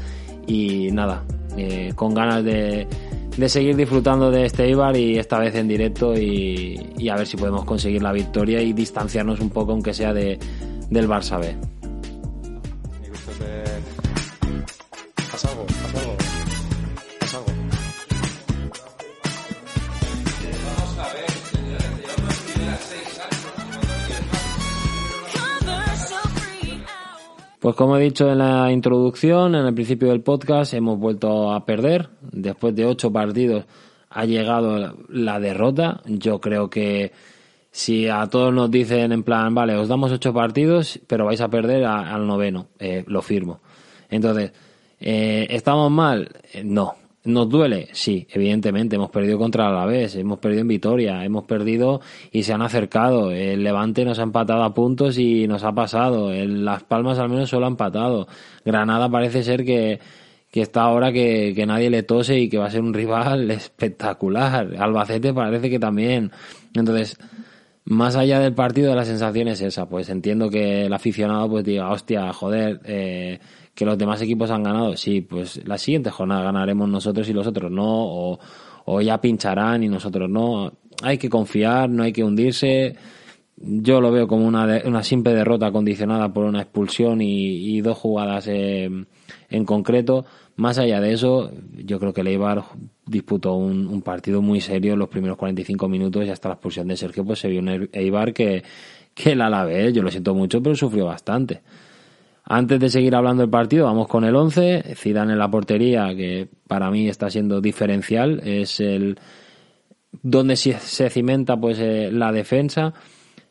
y 0.47 0.91
nada 0.93 1.25
eh, 1.57 1.93
con 1.95 2.15
ganas 2.15 2.45
de 2.45 2.87
de 3.37 3.49
seguir 3.49 3.77
disfrutando 3.77 4.31
de 4.31 4.47
este 4.47 4.69
Ibar 4.69 4.97
y 4.97 5.19
esta 5.19 5.39
vez 5.39 5.55
en 5.55 5.67
directo 5.67 6.15
y, 6.17 7.09
a 7.09 7.17
ver 7.17 7.27
si 7.27 7.37
podemos 7.37 7.65
conseguir 7.65 8.03
la 8.03 8.13
victoria 8.13 8.61
y 8.61 8.73
distanciarnos 8.73 9.41
un 9.41 9.51
poco 9.51 9.73
aunque 9.73 9.93
sea 9.93 10.13
de, 10.13 10.39
del 10.91 11.09
Barça 11.09 11.41
B. 11.41 11.74
Pues 27.65 27.77
como 27.77 27.97
he 27.97 28.03
dicho 28.03 28.31
en 28.31 28.37
la 28.37 28.71
introducción, 28.71 29.55
en 29.55 29.65
el 29.65 29.73
principio 29.73 30.09
del 30.09 30.21
podcast, 30.21 30.75
hemos 30.75 30.99
vuelto 30.99 31.51
a 31.51 31.65
perder. 31.65 32.11
Después 32.21 32.75
de 32.77 32.85
ocho 32.85 33.11
partidos 33.11 33.65
ha 34.11 34.27
llegado 34.27 34.95
la 35.09 35.41
derrota. 35.41 36.03
Yo 36.05 36.43
creo 36.43 36.69
que 36.69 37.13
si 37.71 38.07
a 38.07 38.27
todos 38.27 38.53
nos 38.53 38.71
dicen 38.71 39.13
en 39.13 39.23
plan, 39.23 39.55
vale, 39.55 39.77
os 39.77 39.89
damos 39.89 40.13
ocho 40.13 40.35
partidos, 40.35 41.01
pero 41.07 41.25
vais 41.25 41.41
a 41.41 41.49
perder 41.49 41.87
al 41.87 42.27
noveno, 42.27 42.67
eh, 42.79 43.03
lo 43.07 43.23
firmo. 43.23 43.61
Entonces, 44.11 44.53
eh, 45.01 45.47
¿estamos 45.49 45.91
mal? 45.91 46.29
Eh, 46.53 46.63
no. 46.63 47.04
¿Nos 47.25 47.49
duele? 47.49 47.89
Sí, 47.93 48.27
evidentemente. 48.31 48.97
Hemos 48.97 49.11
perdido 49.11 49.39
contra 49.39 49.65
la 49.65 49.71
Alavés, 49.71 50.15
hemos 50.17 50.39
perdido 50.39 50.61
en 50.61 50.69
Vitoria, 50.69 51.25
hemos 51.25 51.45
perdido 51.45 52.03
y 52.31 52.43
se 52.43 52.53
han 52.53 52.61
acercado. 52.61 53.31
El 53.31 53.65
Levante 53.65 54.05
nos 54.05 54.19
ha 54.19 54.25
empatado 54.25 54.63
a 54.63 54.75
puntos 54.75 55.17
y 55.17 55.49
nos 55.49 55.65
ha 55.65 55.73
pasado. 55.73 56.31
El 56.31 56.67
Las 56.67 56.85
Palmas 56.85 57.19
al 57.19 57.31
menos 57.31 57.49
solo 57.49 57.65
ha 57.65 57.71
empatado. 57.71 58.29
Granada 58.63 59.09
parece 59.09 59.43
ser 59.43 59.65
que, 59.65 60.01
que 60.51 60.61
está 60.61 60.83
ahora 60.83 61.13
que, 61.13 61.55
que 61.57 61.65
nadie 61.65 61.89
le 61.89 62.03
tose 62.03 62.39
y 62.39 62.51
que 62.51 62.59
va 62.59 62.67
a 62.67 62.71
ser 62.71 62.83
un 62.83 62.93
rival 62.93 63.51
espectacular. 63.51 64.77
Albacete 64.79 65.33
parece 65.33 65.71
que 65.71 65.79
también. 65.79 66.31
Entonces, 66.75 67.17
más 67.85 68.17
allá 68.17 68.39
del 68.41 68.55
partido, 68.55 68.95
la 68.95 69.07
sensación 69.07 69.49
es 69.49 69.63
esa. 69.63 69.89
Pues 69.89 70.11
entiendo 70.11 70.51
que 70.51 70.87
el 70.87 70.93
aficionado 70.93 71.49
pues 71.49 71.65
diga, 71.65 71.91
hostia, 71.91 72.31
joder, 72.35 72.81
eh, 72.85 73.41
que 73.75 73.85
los 73.85 73.99
demás 73.99 74.23
equipos 74.23 74.51
han 74.51 74.63
ganado. 74.63 74.97
Sí, 74.97 75.21
pues 75.21 75.67
la 75.67 75.79
siguiente 75.79 76.11
jornada 76.11 76.43
ganaremos 76.43 76.89
nosotros 76.89 77.29
y 77.29 77.33
los 77.33 77.47
otros 77.47 77.71
no, 77.71 77.85
o, 77.87 78.39
o 78.85 79.01
ya 79.01 79.21
pincharán 79.21 79.83
y 79.83 79.89
nosotros 79.89 80.31
no. 80.31 80.73
Hay 81.03 81.19
que 81.19 81.29
confiar, 81.29 81.91
no 81.91 82.03
hay 82.03 82.13
que 82.13 82.25
hundirse. 82.25 82.97
Yo 83.57 84.01
lo 84.01 84.11
veo 84.11 84.27
como 84.27 84.47
una, 84.47 84.83
una 84.85 85.03
simple 85.03 85.33
derrota 85.33 85.71
condicionada 85.71 86.33
por 86.33 86.45
una 86.45 86.63
expulsión 86.63 87.21
y, 87.21 87.81
dos 87.81 87.99
jugadas 87.99 88.47
eh, 88.49 88.91
en 89.51 89.65
concreto. 89.65 90.25
Más 90.57 90.79
allá 90.79 91.01
de 91.01 91.13
eso, 91.13 91.51
yo 91.77 91.99
creo 91.99 92.13
que 92.13 92.21
el 92.21 92.29
Eibar 92.29 92.65
disputó 93.07 93.55
un, 93.55 94.03
partido 94.03 94.41
muy 94.41 94.61
serio 94.61 94.93
en 94.93 95.01
los 95.01 95.09
primeros 95.09 95.37
45 95.37 95.89
minutos 95.89 96.25
y 96.25 96.31
hasta 96.31 96.49
la 96.49 96.55
expulsión 96.55 96.89
de 96.89 96.97
Sergio 96.97 97.25
pues 97.25 97.41
se 97.41 97.49
vio 97.49 97.61
un 97.61 97.89
Eibar 97.93 98.33
que, 98.33 98.63
que 99.15 99.33
el 99.33 99.41
Alavés, 99.41 99.93
yo 99.93 100.03
lo 100.03 100.11
siento 100.11 100.35
mucho, 100.35 100.63
pero 100.63 100.77
sufrió 100.77 101.07
bastante. 101.07 101.63
Antes 102.45 102.79
de 102.79 102.91
seguir 102.91 103.15
hablando 103.15 103.43
del 103.43 103.51
partido, 103.51 103.87
vamos 103.87 104.07
con 104.07 104.25
el 104.25 104.37
11. 104.37 104.95
Zidane 104.97 105.33
en 105.33 105.39
la 105.39 105.51
portería, 105.51 106.15
que 106.15 106.49
para 106.69 106.91
mí 106.91 107.09
está 107.09 107.31
siendo 107.31 107.61
diferencial, 107.61 108.41
es 108.45 108.81
el 108.81 109.19
donde 110.23 110.57
se 110.57 111.11
cimenta 111.11 111.57
pues 111.57 111.79
eh, 111.81 112.11
la 112.13 112.33
defensa. 112.33 112.93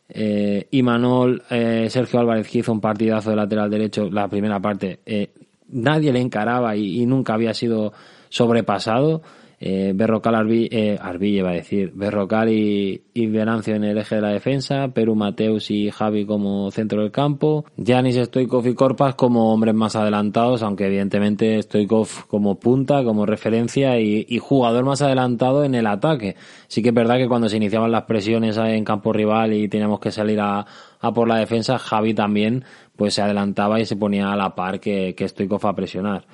Eh, 0.08 0.68
Imanol, 0.72 1.42
eh, 1.50 1.88
Sergio 1.88 2.20
Álvarez 2.20 2.54
hizo 2.54 2.72
un 2.72 2.80
partidazo 2.80 3.30
de 3.30 3.36
lateral 3.36 3.70
derecho 3.70 4.10
la 4.10 4.28
primera 4.28 4.60
parte, 4.60 5.00
eh, 5.06 5.30
nadie 5.68 6.12
le 6.12 6.20
encaraba 6.20 6.76
y, 6.76 7.04
nunca 7.06 7.34
había 7.34 7.54
sido 7.54 7.92
sobrepasado. 8.28 9.22
Eh, 9.66 9.92
Berrocal 9.94 10.34
Arbi, 10.34 10.68
eh, 10.70 10.98
iba 11.22 11.48
a 11.48 11.54
decir, 11.54 11.90
Berrocal 11.94 12.50
y, 12.50 13.02
y 13.14 13.26
Venancio 13.28 13.74
en 13.74 13.84
el 13.84 13.96
eje 13.96 14.16
de 14.16 14.20
la 14.20 14.28
defensa, 14.28 14.88
Perú 14.88 15.14
Mateus 15.14 15.70
y 15.70 15.90
Javi 15.90 16.26
como 16.26 16.70
centro 16.70 17.00
del 17.00 17.10
campo, 17.10 17.64
Janis 17.82 18.16
Stoikov 18.16 18.66
y 18.66 18.74
Corpas 18.74 19.14
como 19.14 19.54
hombres 19.54 19.74
más 19.74 19.96
adelantados, 19.96 20.62
aunque 20.62 20.84
evidentemente 20.84 21.62
Stoikov 21.62 22.26
como 22.28 22.60
punta, 22.60 23.02
como 23.04 23.24
referencia 23.24 23.98
y, 23.98 24.38
jugador 24.38 24.84
más 24.84 25.00
adelantado 25.00 25.64
en 25.64 25.74
el 25.74 25.86
ataque. 25.86 26.36
Sí 26.66 26.82
que 26.82 26.90
es 26.90 26.94
verdad 26.94 27.16
que 27.16 27.26
cuando 27.26 27.48
se 27.48 27.56
iniciaban 27.56 27.90
las 27.90 28.02
presiones 28.02 28.58
en 28.58 28.84
campo 28.84 29.14
rival 29.14 29.54
y 29.54 29.68
teníamos 29.68 29.98
que 29.98 30.10
salir 30.10 30.40
a, 30.40 30.66
a 31.00 31.14
por 31.14 31.26
la 31.26 31.38
defensa, 31.38 31.78
Javi 31.78 32.12
también 32.12 32.64
pues 32.96 33.14
se 33.14 33.22
adelantaba 33.22 33.80
y 33.80 33.86
se 33.86 33.96
ponía 33.96 34.30
a 34.30 34.36
la 34.36 34.54
par 34.54 34.78
que, 34.78 35.14
que 35.14 35.26
Stoikov 35.26 35.66
a 35.66 35.74
presionar. 35.74 36.26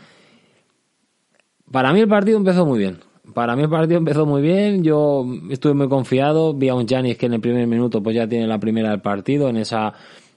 Para 1.71 1.93
mí 1.93 2.01
el 2.01 2.09
partido 2.09 2.37
empezó 2.37 2.67
muy 2.67 2.81
bien. 2.81 3.10
Para 3.35 3.55
mí 3.55 3.63
el 3.63 3.69
partido 3.69 3.99
empezó 3.99 4.27
muy 4.27 4.43
bien, 4.43 4.83
yo 4.83 5.27
estuve 5.51 5.75
muy 5.75 5.89
confiado, 5.89 6.55
vi 6.55 6.69
a 6.69 6.75
un 6.75 6.87
Janis 6.87 7.17
que 7.17 7.27
en 7.27 7.35
el 7.35 7.41
primer 7.41 7.67
minuto 7.67 8.03
pues 8.03 8.17
ya 8.17 8.27
tiene 8.27 8.47
la 8.47 8.59
primera 8.59 8.91
del 8.91 9.01
partido, 9.01 9.49
en 9.49 9.59
esa 9.59 9.93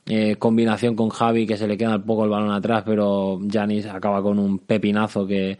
eh, 0.06 0.36
combinación 0.38 0.96
con 0.96 1.10
Javi 1.10 1.48
que 1.48 1.58
se 1.58 1.68
le 1.68 1.78
queda 1.78 1.96
un 1.96 2.04
poco 2.04 2.26
el 2.26 2.30
balón 2.30 2.52
atrás, 2.52 2.84
pero 2.86 3.40
Janis 3.50 3.86
acaba 3.88 4.22
con 4.22 4.38
un 4.38 4.60
pepinazo 4.60 5.26
que 5.26 5.58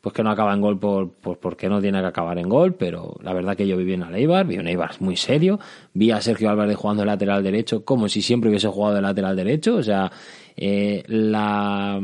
pues 0.00 0.14
que 0.14 0.24
no 0.24 0.30
acaba 0.30 0.52
en 0.52 0.60
gol 0.60 0.80
por, 0.80 1.12
porque 1.12 1.68
no 1.68 1.80
tiene 1.80 2.00
que 2.00 2.06
acabar 2.06 2.36
en 2.36 2.48
gol, 2.48 2.74
pero 2.74 3.14
la 3.22 3.32
verdad 3.32 3.56
que 3.56 3.68
yo 3.68 3.76
vi 3.76 3.84
bien 3.84 4.02
a 4.02 4.10
Leibar, 4.10 4.44
vi 4.44 4.56
a 4.56 4.62
Eibar 4.62 4.96
muy 4.98 5.16
serio, 5.16 5.60
vi 5.94 6.10
a 6.10 6.20
Sergio 6.20 6.50
Álvarez 6.50 6.76
jugando 6.76 7.02
de 7.02 7.06
lateral 7.06 7.40
derecho 7.44 7.84
como 7.84 8.08
si 8.08 8.20
siempre 8.20 8.50
hubiese 8.50 8.66
jugado 8.66 8.96
de 8.96 9.02
lateral 9.02 9.36
derecho, 9.36 9.76
o 9.76 9.82
sea, 9.82 10.10
eh, 10.56 11.04
la, 11.06 12.00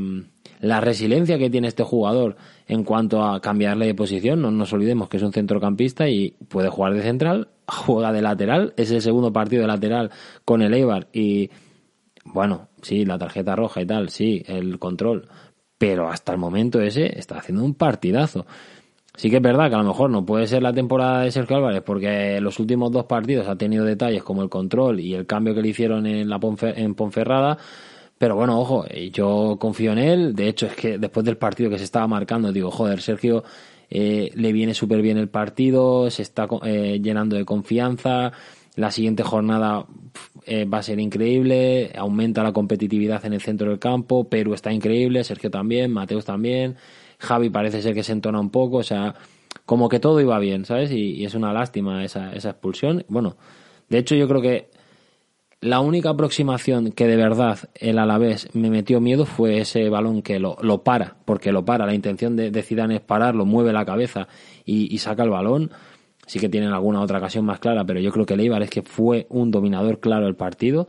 la 0.60 0.80
resiliencia 0.80 1.38
que 1.38 1.50
tiene 1.50 1.68
este 1.68 1.82
jugador 1.82 2.36
en 2.66 2.84
cuanto 2.84 3.24
a 3.24 3.40
cambiarle 3.40 3.86
de 3.86 3.94
posición, 3.94 4.42
no 4.42 4.50
nos 4.50 4.72
olvidemos 4.72 5.08
que 5.08 5.18
es 5.18 5.22
un 5.22 5.32
centrocampista 5.32 6.08
y 6.08 6.34
puede 6.48 6.68
jugar 6.68 6.94
de 6.94 7.02
central, 7.02 7.48
juega 7.66 8.12
de 8.12 8.22
lateral, 8.22 8.74
es 8.76 8.90
el 8.90 9.02
segundo 9.02 9.32
partido 9.32 9.62
de 9.62 9.68
lateral 9.68 10.10
con 10.44 10.62
el 10.62 10.74
Eibar 10.74 11.08
y 11.12 11.50
bueno, 12.24 12.68
sí, 12.82 13.04
la 13.04 13.18
tarjeta 13.18 13.56
roja 13.56 13.80
y 13.80 13.86
tal, 13.86 14.10
sí, 14.10 14.42
el 14.46 14.78
control, 14.78 15.28
pero 15.78 16.08
hasta 16.08 16.32
el 16.32 16.38
momento 16.38 16.80
ese 16.80 17.18
está 17.18 17.38
haciendo 17.38 17.64
un 17.64 17.74
partidazo. 17.74 18.46
Sí 19.18 19.30
que 19.30 19.36
es 19.36 19.42
verdad 19.42 19.68
que 19.68 19.74
a 19.74 19.78
lo 19.78 19.88
mejor 19.88 20.10
no 20.10 20.24
puede 20.24 20.46
ser 20.46 20.62
la 20.62 20.72
temporada 20.72 21.22
de 21.22 21.32
Sergio 21.32 21.56
Álvarez 21.56 21.82
porque 21.84 22.40
los 22.40 22.60
últimos 22.60 22.92
dos 22.92 23.06
partidos 23.06 23.48
ha 23.48 23.56
tenido 23.56 23.84
detalles 23.84 24.22
como 24.22 24.44
el 24.44 24.48
control 24.48 25.00
y 25.00 25.14
el 25.14 25.26
cambio 25.26 25.54
que 25.54 25.62
le 25.62 25.68
hicieron 25.68 26.06
en 26.06 26.28
la 26.28 26.38
en 26.76 26.94
Ponferrada, 26.94 27.58
pero 28.18 28.34
bueno, 28.34 28.58
ojo, 28.58 28.84
yo 29.12 29.56
confío 29.60 29.92
en 29.92 29.98
él. 29.98 30.34
De 30.34 30.48
hecho, 30.48 30.66
es 30.66 30.75
que 30.75 30.98
después 30.98 31.25
del 31.25 31.37
partido 31.37 31.70
que 31.70 31.78
se 31.78 31.84
estaba 31.84 32.06
marcando, 32.08 32.52
digo, 32.52 32.70
joder, 32.70 33.00
Sergio 33.00 33.44
eh, 33.90 34.32
le 34.34 34.52
viene 34.52 34.75
súper 34.75 35.02
bien 35.02 35.18
el 35.18 35.28
partido, 35.28 36.10
se 36.10 36.22
está 36.22 36.48
eh, 36.64 37.00
llenando 37.02 37.37
de 37.37 37.44
confianza. 37.44 38.32
La 38.75 38.90
siguiente 38.90 39.22
jornada 39.22 39.87
eh, 40.46 40.64
va 40.64 40.78
a 40.78 40.82
ser 40.82 41.00
increíble, 41.00 41.92
aumenta 41.96 42.42
la 42.42 42.52
competitividad 42.52 43.25
en 43.25 43.32
el 43.32 43.40
centro 43.40 43.70
del 43.70 43.78
campo, 43.78 44.28
Perú 44.28 44.54
está 44.54 44.72
increíble, 44.72 45.25
Sergio 45.25 45.50
también, 45.50 45.92
Mateus 45.92 46.25
también, 46.25 46.76
Javi 47.18 47.50
parece 47.50 47.82
ser 47.82 47.94
que 47.94 48.04
se 48.04 48.12
entona 48.12 48.38
un 48.38 48.50
poco, 48.50 48.76
o 48.76 48.82
sea, 48.84 49.16
como 49.66 49.88
que 49.88 49.98
todo 49.98 50.20
iba 50.20 50.38
bien, 50.38 50.64
¿sabes? 50.64 50.92
Y, 50.92 51.14
y 51.14 51.25
es 51.25 51.34
una 51.34 51.52
lástima 51.52 52.04
esa, 52.04 52.32
esa 52.32 52.50
expulsión. 52.50 53.04
Bueno, 53.08 53.37
de 53.88 53.98
hecho 53.98 54.14
yo 54.14 54.28
creo 54.28 54.40
que 54.40 54.70
la 55.60 55.80
única 55.80 56.10
aproximación 56.10 56.92
que 56.92 57.06
de 57.06 57.16
verdad 57.16 57.58
el 57.74 57.98
Alavés 57.98 58.48
me 58.54 58.70
metió 58.70 59.00
miedo 59.00 59.26
fue 59.26 59.58
ese 59.58 59.88
balón 59.88 60.22
que 60.22 60.38
lo, 60.38 60.56
lo 60.62 60.84
para, 60.84 61.16
porque 61.24 61.50
lo 61.50 61.64
para. 61.64 61.86
La 61.86 61.94
intención 61.94 62.36
de, 62.36 62.50
de 62.50 62.62
Zidane 62.62 62.96
es 62.96 63.00
pararlo, 63.00 63.44
mueve 63.44 63.72
la 63.72 63.84
cabeza 63.84 64.28
y, 64.64 64.94
y, 64.94 64.98
saca 64.98 65.24
el 65.24 65.30
balón. 65.30 65.70
Sí 66.26 66.38
que 66.38 66.48
tienen 66.48 66.72
alguna 66.72 67.00
otra 67.00 67.18
ocasión 67.18 67.44
más 67.44 67.58
clara, 67.58 67.84
pero 67.84 68.00
yo 68.00 68.12
creo 68.12 68.26
que 68.26 68.36
Leibar 68.36 68.62
es 68.62 68.70
que 68.70 68.82
fue 68.82 69.26
un 69.30 69.50
dominador 69.50 69.98
claro 69.98 70.26
del 70.26 70.36
partido. 70.36 70.86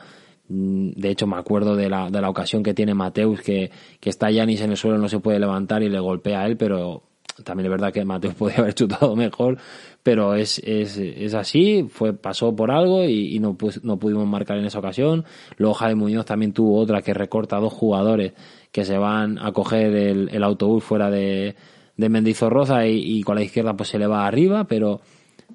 Mm, 0.49 0.91
de 0.91 1.09
hecho, 1.09 1.25
me 1.25 1.38
acuerdo 1.38 1.75
de 1.75 1.89
la, 1.89 2.11
de 2.11 2.21
la 2.21 2.29
ocasión 2.29 2.61
que 2.61 2.73
tiene 2.73 2.93
Mateus, 2.93 3.41
que, 3.41 3.71
que 3.99 4.09
está 4.09 4.29
Yanis 4.29 4.61
en 4.61 4.71
el 4.71 4.77
suelo, 4.77 4.97
no 4.99 5.09
se 5.09 5.19
puede 5.19 5.39
levantar 5.39 5.81
y 5.81 5.89
le 5.89 5.99
golpea 5.99 6.41
a 6.41 6.45
él, 6.45 6.57
pero 6.57 7.08
también 7.43 7.65
es 7.65 7.72
verdad 7.72 7.93
que 7.93 8.03
Mateus 8.05 8.34
podía 8.36 8.58
haber 8.58 8.74
chutado 8.74 9.15
mejor, 9.15 9.58
pero 10.03 10.36
es, 10.36 10.60
es, 10.60 10.98
es 10.98 11.34
así, 11.34 11.88
fue, 11.89 12.13
pasó 12.13 12.55
por 12.55 12.72
algo 12.72 13.03
y, 13.05 13.39
no, 13.39 13.58
no 13.84 14.00
pudimos 14.00 14.27
marcar 14.27 14.58
en 14.58 14.65
esa 14.65 14.79
ocasión. 14.79 15.25
Luego 15.58 15.74
Jaime 15.75 15.96
Muñoz 15.96 16.25
también 16.25 16.53
tuvo 16.53 16.79
otra 16.79 17.01
que 17.01 17.13
recorta 17.13 17.58
a 17.58 17.60
dos 17.60 17.74
jugadores 17.74 18.34
que 18.72 18.86
se 18.86 18.98
van 18.98 19.39
a 19.39 19.51
coger 19.51 19.96
el, 19.96 20.43
autobús 20.43 20.84
fuera 20.84 21.10
de, 21.10 21.55
de 21.98 22.10
Mendizorroza 22.10 22.88
y, 22.88 23.19
y, 23.19 23.24
con 23.24 23.36
la 23.36 23.43
izquierda 23.43 23.75
pues 23.75 23.89
se 23.89 24.00
le 24.00 24.08
va 24.08 24.25
arriba, 24.25 24.65
pero 24.65 25.01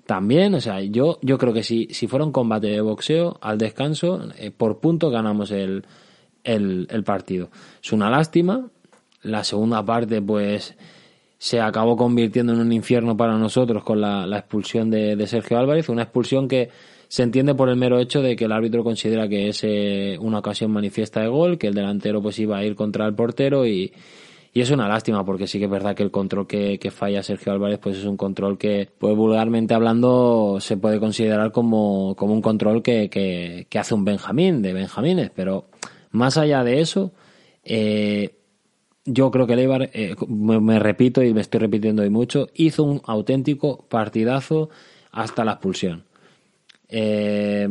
también, 0.06 0.54
o 0.54 0.60
sea, 0.60 0.80
yo, 0.80 1.18
yo 1.22 1.38
creo 1.38 1.52
que 1.52 1.62
si, 1.62 1.88
si 1.90 2.06
fuera 2.06 2.24
un 2.24 2.32
combate 2.32 2.66
de 2.66 2.80
boxeo, 2.80 3.38
al 3.40 3.58
descanso, 3.58 4.28
eh, 4.38 4.50
por 4.50 4.78
punto 4.78 5.10
ganamos 5.10 5.50
el, 5.50 5.86
el 6.42 7.04
partido. 7.04 7.50
Es 7.82 7.92
una 7.92 8.10
lástima. 8.10 8.68
La 9.22 9.42
segunda 9.42 9.82
parte, 9.82 10.20
pues, 10.20 10.76
se 11.44 11.60
acabó 11.60 11.94
convirtiendo 11.94 12.54
en 12.54 12.60
un 12.60 12.72
infierno 12.72 13.18
para 13.18 13.36
nosotros 13.36 13.84
con 13.84 14.00
la, 14.00 14.24
expulsión 14.38 14.90
de, 14.90 15.26
Sergio 15.26 15.58
Álvarez, 15.58 15.90
una 15.90 16.04
expulsión 16.04 16.48
que 16.48 16.70
se 17.06 17.22
entiende 17.22 17.54
por 17.54 17.68
el 17.68 17.76
mero 17.76 17.98
hecho 17.98 18.22
de 18.22 18.34
que 18.34 18.46
el 18.46 18.52
árbitro 18.52 18.82
considera 18.82 19.28
que 19.28 19.48
es 19.48 19.62
eh, 19.62 20.16
una 20.18 20.38
ocasión 20.38 20.70
manifiesta 20.70 21.20
de 21.20 21.28
gol, 21.28 21.58
que 21.58 21.66
el 21.66 21.74
delantero 21.74 22.22
pues 22.22 22.38
iba 22.38 22.56
a 22.56 22.64
ir 22.64 22.74
contra 22.74 23.04
el 23.04 23.14
portero 23.14 23.66
y, 23.66 23.92
y 24.54 24.60
es 24.62 24.70
una 24.70 24.88
lástima 24.88 25.22
porque 25.22 25.46
sí 25.46 25.58
que 25.58 25.66
es 25.66 25.70
verdad 25.70 25.94
que 25.94 26.02
el 26.02 26.10
control 26.10 26.46
que, 26.46 26.78
falla 26.90 27.22
Sergio 27.22 27.52
Álvarez 27.52 27.78
pues 27.78 27.98
es 27.98 28.06
un 28.06 28.16
control 28.16 28.56
que 28.56 28.88
pues 28.96 29.14
vulgarmente 29.14 29.74
hablando 29.74 30.56
se 30.60 30.78
puede 30.78 30.98
considerar 30.98 31.52
como, 31.52 32.14
como 32.16 32.32
un 32.32 32.40
control 32.40 32.82
que, 32.82 33.10
que, 33.10 33.66
que 33.68 33.78
hace 33.78 33.92
un 33.92 34.06
Benjamín 34.06 34.62
de 34.62 34.72
Benjamines, 34.72 35.30
pero 35.36 35.66
más 36.10 36.38
allá 36.38 36.64
de 36.64 36.80
eso 36.80 37.12
eh, 37.64 38.34
yo 39.04 39.30
creo 39.30 39.46
que 39.46 39.52
el 39.52 39.90
eh, 39.92 40.16
me, 40.28 40.78
repito 40.78 41.22
y 41.22 41.34
me 41.34 41.42
estoy 41.42 41.60
repitiendo 41.60 42.02
hoy 42.02 42.10
mucho, 42.10 42.48
hizo 42.54 42.84
un 42.84 43.02
auténtico 43.04 43.84
partidazo 43.88 44.70
hasta 45.12 45.44
la 45.44 45.52
expulsión. 45.52 46.04
Eh, 46.88 47.68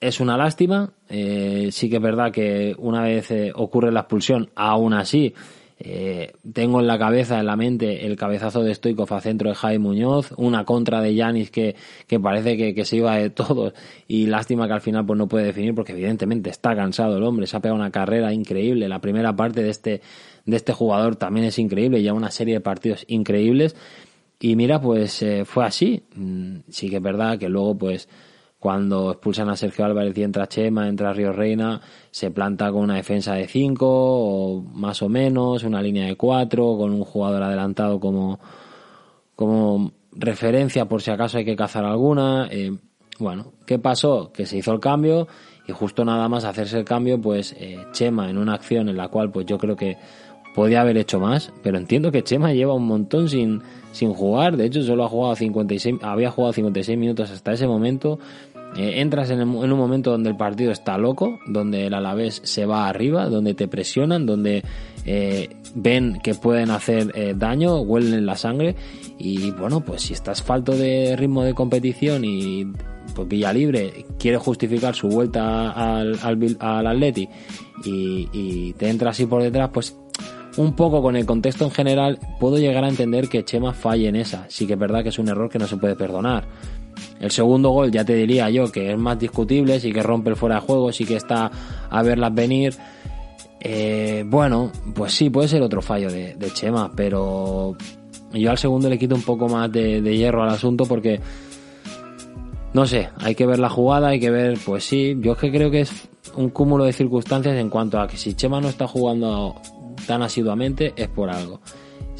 es 0.00 0.20
una 0.20 0.36
lástima, 0.36 0.92
eh, 1.08 1.68
sí 1.72 1.90
que 1.90 1.96
es 1.96 2.02
verdad 2.02 2.32
que 2.32 2.74
una 2.78 3.02
vez 3.02 3.28
ocurre 3.54 3.92
la 3.92 4.00
expulsión, 4.00 4.50
aún 4.54 4.94
así 4.94 5.34
eh, 5.82 6.32
tengo 6.52 6.80
en 6.80 6.86
la 6.86 6.98
cabeza, 6.98 7.40
en 7.40 7.46
la 7.46 7.56
mente, 7.56 8.04
el 8.04 8.14
cabezazo 8.14 8.62
de 8.62 8.74
Stoikov 8.74 9.14
a 9.14 9.20
centro 9.22 9.48
de 9.48 9.54
Jaime 9.54 9.78
Muñoz, 9.78 10.34
una 10.36 10.66
contra 10.66 11.00
de 11.00 11.14
Yanis 11.14 11.50
que, 11.50 11.74
que 12.06 12.20
parece 12.20 12.58
que, 12.58 12.74
que, 12.74 12.84
se 12.84 12.96
iba 12.96 13.16
de 13.16 13.30
todo 13.30 13.72
y 14.06 14.26
lástima 14.26 14.66
que 14.66 14.74
al 14.74 14.82
final 14.82 15.06
pues 15.06 15.16
no 15.16 15.26
puede 15.26 15.46
definir 15.46 15.74
porque 15.74 15.92
evidentemente 15.92 16.50
está 16.50 16.76
cansado 16.76 17.16
el 17.16 17.22
hombre, 17.22 17.46
se 17.46 17.56
ha 17.56 17.60
pegado 17.60 17.80
una 17.80 17.90
carrera 17.90 18.30
increíble, 18.34 18.90
la 18.90 19.00
primera 19.00 19.34
parte 19.34 19.62
de 19.62 19.70
este, 19.70 20.02
de 20.44 20.56
este 20.56 20.74
jugador 20.74 21.16
también 21.16 21.46
es 21.46 21.58
increíble, 21.58 22.02
ya 22.02 22.12
una 22.12 22.30
serie 22.30 22.54
de 22.54 22.60
partidos 22.60 23.06
increíbles 23.08 23.74
y 24.38 24.56
mira 24.56 24.82
pues 24.82 25.22
eh, 25.22 25.46
fue 25.46 25.64
así, 25.64 26.02
mm, 26.14 26.56
sí 26.68 26.90
que 26.90 26.96
es 26.96 27.02
verdad 27.02 27.38
que 27.38 27.48
luego 27.48 27.78
pues 27.78 28.06
cuando 28.60 29.10
expulsan 29.10 29.48
a 29.48 29.56
Sergio 29.56 29.86
Álvarez 29.86 30.16
y 30.16 30.22
entra 30.22 30.46
Chema, 30.46 30.86
entra 30.86 31.14
Río 31.14 31.32
Reina, 31.32 31.80
se 32.10 32.30
planta 32.30 32.70
con 32.70 32.82
una 32.82 32.96
defensa 32.96 33.34
de 33.34 33.48
5 33.48 33.86
o 33.88 34.62
más 34.62 35.00
o 35.00 35.08
menos, 35.08 35.64
una 35.64 35.80
línea 35.80 36.06
de 36.06 36.16
4 36.16 36.76
con 36.76 36.92
un 36.92 37.04
jugador 37.04 37.42
adelantado 37.42 37.98
como, 37.98 38.38
como 39.34 39.92
referencia 40.12 40.84
por 40.84 41.00
si 41.00 41.10
acaso 41.10 41.38
hay 41.38 41.44
que 41.46 41.56
cazar 41.56 41.84
alguna. 41.84 42.48
Eh, 42.50 42.76
Bueno, 43.18 43.52
¿qué 43.66 43.78
pasó? 43.78 44.30
Que 44.32 44.46
se 44.46 44.58
hizo 44.58 44.72
el 44.72 44.80
cambio 44.80 45.26
y 45.66 45.72
justo 45.72 46.04
nada 46.04 46.28
más 46.28 46.44
hacerse 46.44 46.78
el 46.78 46.84
cambio, 46.84 47.20
pues 47.20 47.54
eh, 47.58 47.78
Chema 47.92 48.30
en 48.30 48.38
una 48.38 48.54
acción 48.54 48.88
en 48.88 48.96
la 48.96 49.08
cual 49.08 49.30
pues 49.30 49.46
yo 49.46 49.58
creo 49.58 49.76
que 49.76 49.96
podía 50.54 50.80
haber 50.80 50.96
hecho 50.96 51.20
más, 51.20 51.52
pero 51.62 51.78
entiendo 51.78 52.10
que 52.10 52.22
Chema 52.22 52.52
lleva 52.52 52.74
un 52.74 52.86
montón 52.86 53.28
sin, 53.28 53.62
sin 53.92 54.12
jugar, 54.12 54.56
de 54.56 54.66
hecho 54.66 54.82
solo 54.82 55.04
ha 55.04 55.08
jugado 55.08 55.36
56, 55.36 56.00
había 56.02 56.30
jugado 56.30 56.52
56 56.52 56.98
minutos 56.98 57.30
hasta 57.30 57.52
ese 57.52 57.66
momento, 57.66 58.18
eh, 58.80 59.02
entras 59.02 59.28
en, 59.28 59.42
un 59.42 59.70
momento 59.78 60.10
donde 60.10 60.30
el 60.30 60.38
partido 60.38 60.72
está 60.72 60.96
loco, 60.96 61.38
donde 61.46 61.88
el 61.88 61.92
Alavés 61.92 62.40
se 62.44 62.64
va 62.64 62.88
arriba, 62.88 63.26
donde 63.26 63.52
te 63.52 63.68
presionan, 63.68 64.24
donde 64.24 64.64
eh, 65.04 65.50
ven 65.74 66.18
que 66.22 66.34
pueden 66.34 66.70
hacer 66.70 67.12
eh, 67.14 67.34
daño, 67.36 67.80
huelen 67.82 68.24
la 68.24 68.36
sangre 68.36 68.74
y 69.18 69.50
bueno, 69.50 69.82
pues 69.82 70.00
si 70.00 70.14
estás 70.14 70.42
falto 70.42 70.74
de 70.74 71.14
ritmo 71.14 71.44
de 71.44 71.52
competición 71.52 72.24
y 72.24 72.72
pues 73.14 73.28
Villalibre 73.28 74.06
quiere 74.18 74.38
justificar 74.38 74.94
su 74.94 75.08
vuelta 75.08 75.72
al, 75.72 76.18
al, 76.58 76.86
Atleti 76.86 77.28
y, 77.84 78.28
y 78.32 78.72
te 78.78 78.88
entra 78.88 79.10
así 79.10 79.26
por 79.26 79.42
detrás, 79.42 79.68
pues 79.74 79.94
un 80.56 80.74
poco 80.74 81.02
con 81.02 81.16
el 81.16 81.26
contexto 81.26 81.64
en 81.64 81.70
general 81.70 82.18
puedo 82.38 82.56
llegar 82.56 82.84
a 82.84 82.88
entender 82.88 83.28
que 83.28 83.44
Chema 83.44 83.74
falle 83.74 84.08
en 84.08 84.16
esa. 84.16 84.46
Sí 84.48 84.66
que 84.66 84.72
es 84.72 84.78
verdad 84.78 85.02
que 85.02 85.10
es 85.10 85.18
un 85.18 85.28
error 85.28 85.50
que 85.50 85.58
no 85.58 85.66
se 85.66 85.76
puede 85.76 85.96
perdonar. 85.96 86.44
El 87.20 87.30
segundo 87.30 87.68
gol 87.68 87.90
ya 87.90 88.04
te 88.04 88.14
diría 88.14 88.48
yo 88.48 88.72
que 88.72 88.92
es 88.92 88.98
más 88.98 89.18
discutible, 89.18 89.78
sí 89.78 89.92
que 89.92 90.02
rompe 90.02 90.30
el 90.30 90.36
fuera 90.36 90.56
de 90.56 90.60
juego, 90.62 90.90
sí 90.90 91.04
que 91.04 91.16
está 91.16 91.50
a 91.90 92.02
verlas 92.02 92.34
venir. 92.34 92.74
Eh, 93.60 94.24
bueno, 94.26 94.72
pues 94.94 95.12
sí, 95.12 95.28
puede 95.28 95.46
ser 95.46 95.60
otro 95.60 95.82
fallo 95.82 96.10
de, 96.10 96.34
Chema, 96.54 96.90
pero 96.96 97.76
yo 98.32 98.50
al 98.50 98.56
segundo 98.56 98.88
le 98.88 98.98
quito 98.98 99.14
un 99.14 99.22
poco 99.22 99.48
más 99.48 99.70
de, 99.70 100.00
hierro 100.16 100.42
al 100.42 100.48
asunto 100.48 100.86
porque, 100.86 101.20
no 102.72 102.86
sé, 102.86 103.10
hay 103.18 103.34
que 103.34 103.44
ver 103.44 103.58
la 103.58 103.68
jugada, 103.68 104.08
hay 104.08 104.20
que 104.20 104.30
ver, 104.30 104.58
pues 104.64 104.84
sí, 104.84 105.14
yo 105.20 105.32
es 105.32 105.38
que 105.38 105.52
creo 105.52 105.70
que 105.70 105.82
es 105.82 106.08
un 106.36 106.48
cúmulo 106.48 106.84
de 106.84 106.94
circunstancias 106.94 107.54
en 107.56 107.68
cuanto 107.68 108.00
a 108.00 108.08
que 108.08 108.16
si 108.16 108.32
Chema 108.32 108.62
no 108.62 108.68
está 108.68 108.86
jugando 108.86 109.56
tan 110.06 110.22
asiduamente 110.22 110.94
es 110.96 111.08
por 111.08 111.28
algo. 111.28 111.60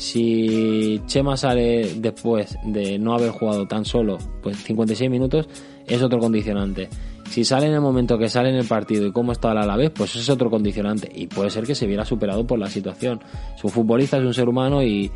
Si 0.00 0.98
Chema 1.04 1.36
sale 1.36 1.96
después 1.96 2.56
de 2.64 2.98
no 2.98 3.12
haber 3.12 3.32
jugado 3.32 3.68
tan 3.68 3.84
solo 3.84 4.16
pues 4.42 4.56
56 4.56 5.10
minutos, 5.10 5.46
es 5.86 6.00
otro 6.00 6.18
condicionante. 6.18 6.88
Si 7.28 7.44
sale 7.44 7.66
en 7.66 7.74
el 7.74 7.82
momento 7.82 8.16
que 8.16 8.30
sale 8.30 8.48
en 8.48 8.54
el 8.54 8.64
partido 8.64 9.06
y 9.06 9.12
cómo 9.12 9.32
está 9.32 9.50
a 9.50 9.54
la 9.54 9.90
pues 9.90 10.16
es 10.16 10.30
otro 10.30 10.48
condicionante. 10.48 11.12
Y 11.14 11.26
puede 11.26 11.50
ser 11.50 11.66
que 11.66 11.74
se 11.74 11.86
viera 11.86 12.06
superado 12.06 12.46
por 12.46 12.58
la 12.58 12.70
situación. 12.70 13.20
Es 13.54 13.62
un 13.62 13.70
futbolista, 13.70 14.16
es 14.16 14.24
un 14.24 14.32
ser 14.32 14.48
humano 14.48 14.82
y, 14.82 15.12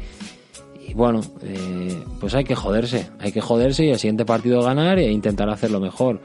bueno, 0.95 1.23
eh, 1.43 2.05
pues 2.21 2.35
hay 2.35 2.45
que 2.45 2.55
joderse. 2.55 3.09
Hay 3.21 3.33
que 3.33 3.41
joderse 3.41 3.87
y 3.87 3.89
el 3.89 3.99
siguiente 3.99 4.27
partido 4.27 4.63
ganar 4.63 4.99
e 4.99 5.11
intentar 5.11 5.49
hacerlo 5.49 5.81
mejor. 5.81 6.21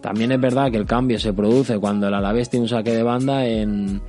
También 0.00 0.32
es 0.32 0.40
verdad 0.40 0.72
que 0.72 0.76
el 0.76 0.86
cambio 0.86 1.20
se 1.20 1.32
produce 1.32 1.78
cuando 1.78 2.08
el 2.08 2.14
Alavés 2.14 2.50
tiene 2.50 2.64
un 2.64 2.68
saque 2.68 2.90
de 2.90 3.04
banda 3.04 3.46
en, 3.46 4.02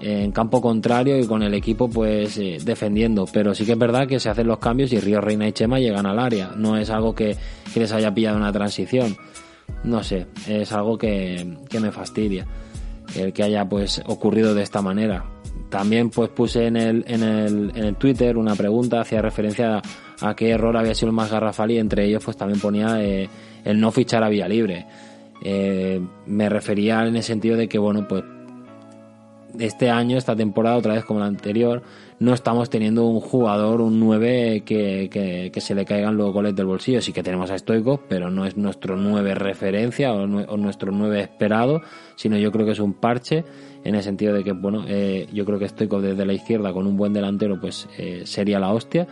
en 0.00 0.32
campo 0.32 0.60
contrario 0.60 1.18
y 1.18 1.26
con 1.26 1.42
el 1.42 1.54
equipo 1.54 1.88
pues 1.88 2.36
eh, 2.38 2.58
defendiendo. 2.64 3.26
Pero 3.32 3.54
sí 3.54 3.64
que 3.64 3.72
es 3.72 3.78
verdad 3.78 4.06
que 4.06 4.20
se 4.20 4.28
hacen 4.28 4.46
los 4.46 4.58
cambios 4.58 4.92
y 4.92 5.00
Río 5.00 5.20
Reina 5.20 5.48
y 5.48 5.52
Chema 5.52 5.78
llegan 5.78 6.06
al 6.06 6.18
área. 6.18 6.52
No 6.56 6.76
es 6.76 6.90
algo 6.90 7.14
que, 7.14 7.36
les 7.74 7.92
haya 7.92 8.12
pillado 8.12 8.36
una 8.36 8.52
transición. 8.52 9.16
No 9.82 10.02
sé, 10.02 10.26
es 10.46 10.72
algo 10.72 10.98
que, 10.98 11.56
me 11.80 11.90
fastidia 11.90 12.46
el 13.16 13.32
que 13.32 13.42
haya 13.42 13.68
pues 13.68 14.02
ocurrido 14.06 14.54
de 14.54 14.62
esta 14.62 14.82
manera. 14.82 15.24
También 15.70 16.10
pues 16.10 16.30
puse 16.30 16.66
en 16.66 16.76
el, 16.76 17.04
en 17.06 17.22
el, 17.22 17.72
en 17.74 17.84
el 17.84 17.96
Twitter 17.96 18.36
una 18.36 18.54
pregunta 18.54 19.00
hacia 19.00 19.22
referencia 19.22 19.82
a, 20.20 20.34
qué 20.34 20.50
error 20.50 20.76
había 20.76 20.94
sido 20.94 21.08
el 21.08 21.14
más 21.14 21.30
garrafal 21.30 21.70
y 21.70 21.78
entre 21.78 22.06
ellos 22.06 22.24
pues 22.24 22.36
también 22.36 22.60
ponía 22.60 23.02
eh, 23.02 23.28
el 23.64 23.80
no 23.80 23.90
fichar 23.90 24.22
a 24.24 24.28
Vía 24.28 24.48
Libre. 24.48 24.86
Eh, 25.42 26.00
me 26.26 26.48
refería 26.48 27.06
en 27.06 27.16
el 27.16 27.22
sentido 27.22 27.56
de 27.56 27.68
que 27.68 27.78
bueno 27.78 28.06
pues 28.08 28.22
este 29.58 29.90
año, 29.90 30.16
esta 30.16 30.34
temporada, 30.36 30.76
otra 30.76 30.94
vez 30.94 31.04
como 31.04 31.20
la 31.20 31.26
anterior, 31.26 31.82
no 32.18 32.32
estamos 32.32 32.70
teniendo 32.70 33.04
un 33.06 33.20
jugador, 33.20 33.80
un 33.80 33.98
9 34.00 34.62
que, 34.64 35.50
que, 35.52 35.60
se 35.60 35.74
le 35.74 35.84
caigan 35.84 36.16
los 36.16 36.32
goles 36.32 36.54
del 36.54 36.66
bolsillo. 36.66 37.00
Sí 37.00 37.12
que 37.12 37.22
tenemos 37.22 37.50
a 37.50 37.58
Stoico, 37.58 38.00
pero 38.08 38.30
no 38.30 38.46
es 38.46 38.56
nuestro 38.56 38.96
9 38.96 39.34
referencia 39.34 40.12
o, 40.12 40.26
nuestro 40.26 40.92
9 40.92 41.20
esperado, 41.20 41.82
sino 42.16 42.36
yo 42.36 42.52
creo 42.52 42.66
que 42.66 42.72
es 42.72 42.80
un 42.80 42.94
parche 42.94 43.44
en 43.84 43.94
el 43.94 44.02
sentido 44.02 44.32
de 44.32 44.44
que, 44.44 44.52
bueno, 44.52 44.84
eh, 44.86 45.26
yo 45.32 45.44
creo 45.44 45.58
que 45.58 45.68
Stoico 45.68 46.00
desde 46.00 46.24
la 46.24 46.32
izquierda 46.32 46.72
con 46.72 46.86
un 46.86 46.96
buen 46.96 47.12
delantero, 47.12 47.60
pues 47.60 47.88
eh, 47.98 48.22
sería 48.24 48.58
la 48.58 48.72
hostia. 48.72 49.06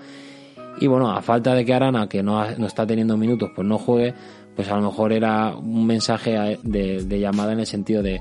Y 0.80 0.86
bueno, 0.86 1.10
a 1.10 1.20
falta 1.20 1.54
de 1.54 1.64
que 1.64 1.74
Arana, 1.74 2.08
que 2.08 2.22
no, 2.22 2.44
no 2.56 2.66
está 2.66 2.86
teniendo 2.86 3.16
minutos, 3.16 3.50
pues 3.54 3.66
no 3.66 3.78
juegue, 3.78 4.14
pues 4.56 4.70
a 4.70 4.76
lo 4.76 4.82
mejor 4.82 5.12
era 5.12 5.54
un 5.54 5.86
mensaje 5.86 6.58
de 6.62 7.20
llamada 7.20 7.52
en 7.52 7.60
el 7.60 7.66
sentido 7.66 8.02
de 8.02 8.20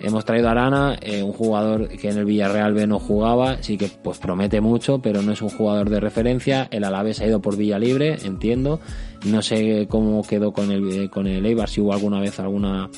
Hemos 0.00 0.24
traído 0.24 0.48
a 0.48 0.52
Arana, 0.52 0.96
eh, 1.00 1.22
un 1.22 1.32
jugador 1.32 1.88
que 1.88 2.08
en 2.08 2.18
el 2.18 2.24
Villarreal 2.24 2.72
B 2.72 2.86
no 2.86 3.00
jugaba, 3.00 3.62
sí 3.62 3.76
que 3.76 3.90
pues 4.02 4.18
promete 4.18 4.60
mucho, 4.60 5.00
pero 5.00 5.22
no 5.22 5.32
es 5.32 5.42
un 5.42 5.48
jugador 5.48 5.90
de 5.90 5.98
referencia. 5.98 6.68
El 6.70 6.84
Alavés 6.84 7.20
ha 7.20 7.26
ido 7.26 7.40
por 7.40 7.56
Villa 7.56 7.78
Libre, 7.78 8.16
entiendo. 8.24 8.80
No 9.26 9.42
sé 9.42 9.86
cómo 9.88 10.22
quedó 10.22 10.52
con 10.52 10.70
el, 10.70 10.88
eh, 10.92 11.08
con 11.10 11.26
el 11.26 11.44
Eibar, 11.44 11.68
si 11.68 11.80
hubo 11.80 11.92
alguna 11.92 12.20
vez 12.20 12.38
alguna 12.38 12.88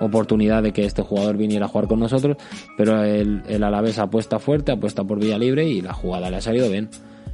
oportunidad 0.00 0.62
de 0.62 0.72
que 0.72 0.84
este 0.84 1.02
jugador 1.02 1.36
viniera 1.36 1.66
a 1.66 1.68
jugar 1.68 1.88
con 1.88 2.00
nosotros, 2.00 2.36
pero 2.76 3.02
el, 3.02 3.42
el 3.48 3.64
Alavés 3.64 3.98
apuesta 3.98 4.38
fuerte, 4.38 4.72
apuesta 4.72 5.04
por 5.04 5.18
Villa 5.18 5.38
Libre 5.38 5.66
y 5.66 5.80
la 5.80 5.94
jugada 5.94 6.30
le 6.30 6.36
ha 6.36 6.40
salido 6.42 6.68
bien. 6.68 6.90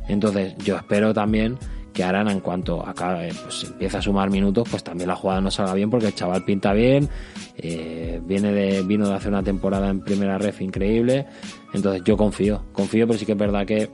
Entonces 0.09 0.55
yo 0.59 0.77
espero 0.77 1.13
también 1.13 1.59
que 1.93 2.05
Arana 2.05 2.33
en 2.33 2.41
cuanto 2.41 2.87
acabe, 2.87 3.31
pues 3.43 3.65
empieza 3.65 3.99
a 3.99 4.03
sumar 4.03 4.31
minutos, 4.31 4.69
pues 4.71 4.85
también 4.85 5.09
la 5.09 5.17
jugada 5.17 5.41
no 5.41 5.51
salga 5.51 5.75
bien 5.75 5.91
porque 5.91 6.07
el 6.07 6.15
chaval 6.15 6.45
pinta 6.45 6.73
bien, 6.73 7.09
eh, 7.57 8.21
viene 8.25 8.53
de, 8.53 8.83
vino 8.83 9.09
de 9.09 9.15
hacer 9.15 9.31
una 9.31 9.43
temporada 9.43 9.89
en 9.89 10.01
primera 10.01 10.39
ref 10.39 10.61
increíble, 10.61 11.27
entonces 11.73 12.03
yo 12.05 12.17
confío, 12.17 12.63
confío, 12.73 13.07
pero 13.07 13.19
sí 13.19 13.27
que 13.27 13.33
es 13.33 13.39
verdad 13.39 13.67
que 13.67 13.91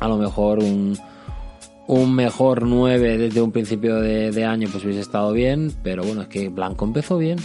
a 0.00 0.08
lo 0.08 0.16
mejor 0.16 0.60
un, 0.60 0.96
un 1.90 2.14
mejor 2.14 2.66
9 2.66 3.18
desde 3.18 3.42
un 3.42 3.50
principio 3.50 3.96
de, 3.96 4.44
año 4.44 4.68
pues 4.70 4.84
hubiese 4.84 5.00
estado 5.00 5.32
bien, 5.32 5.72
pero 5.82 6.04
bueno, 6.04 6.22
es 6.22 6.28
que 6.28 6.48
Blanco 6.48 6.84
empezó 6.84 7.18
bien. 7.18 7.38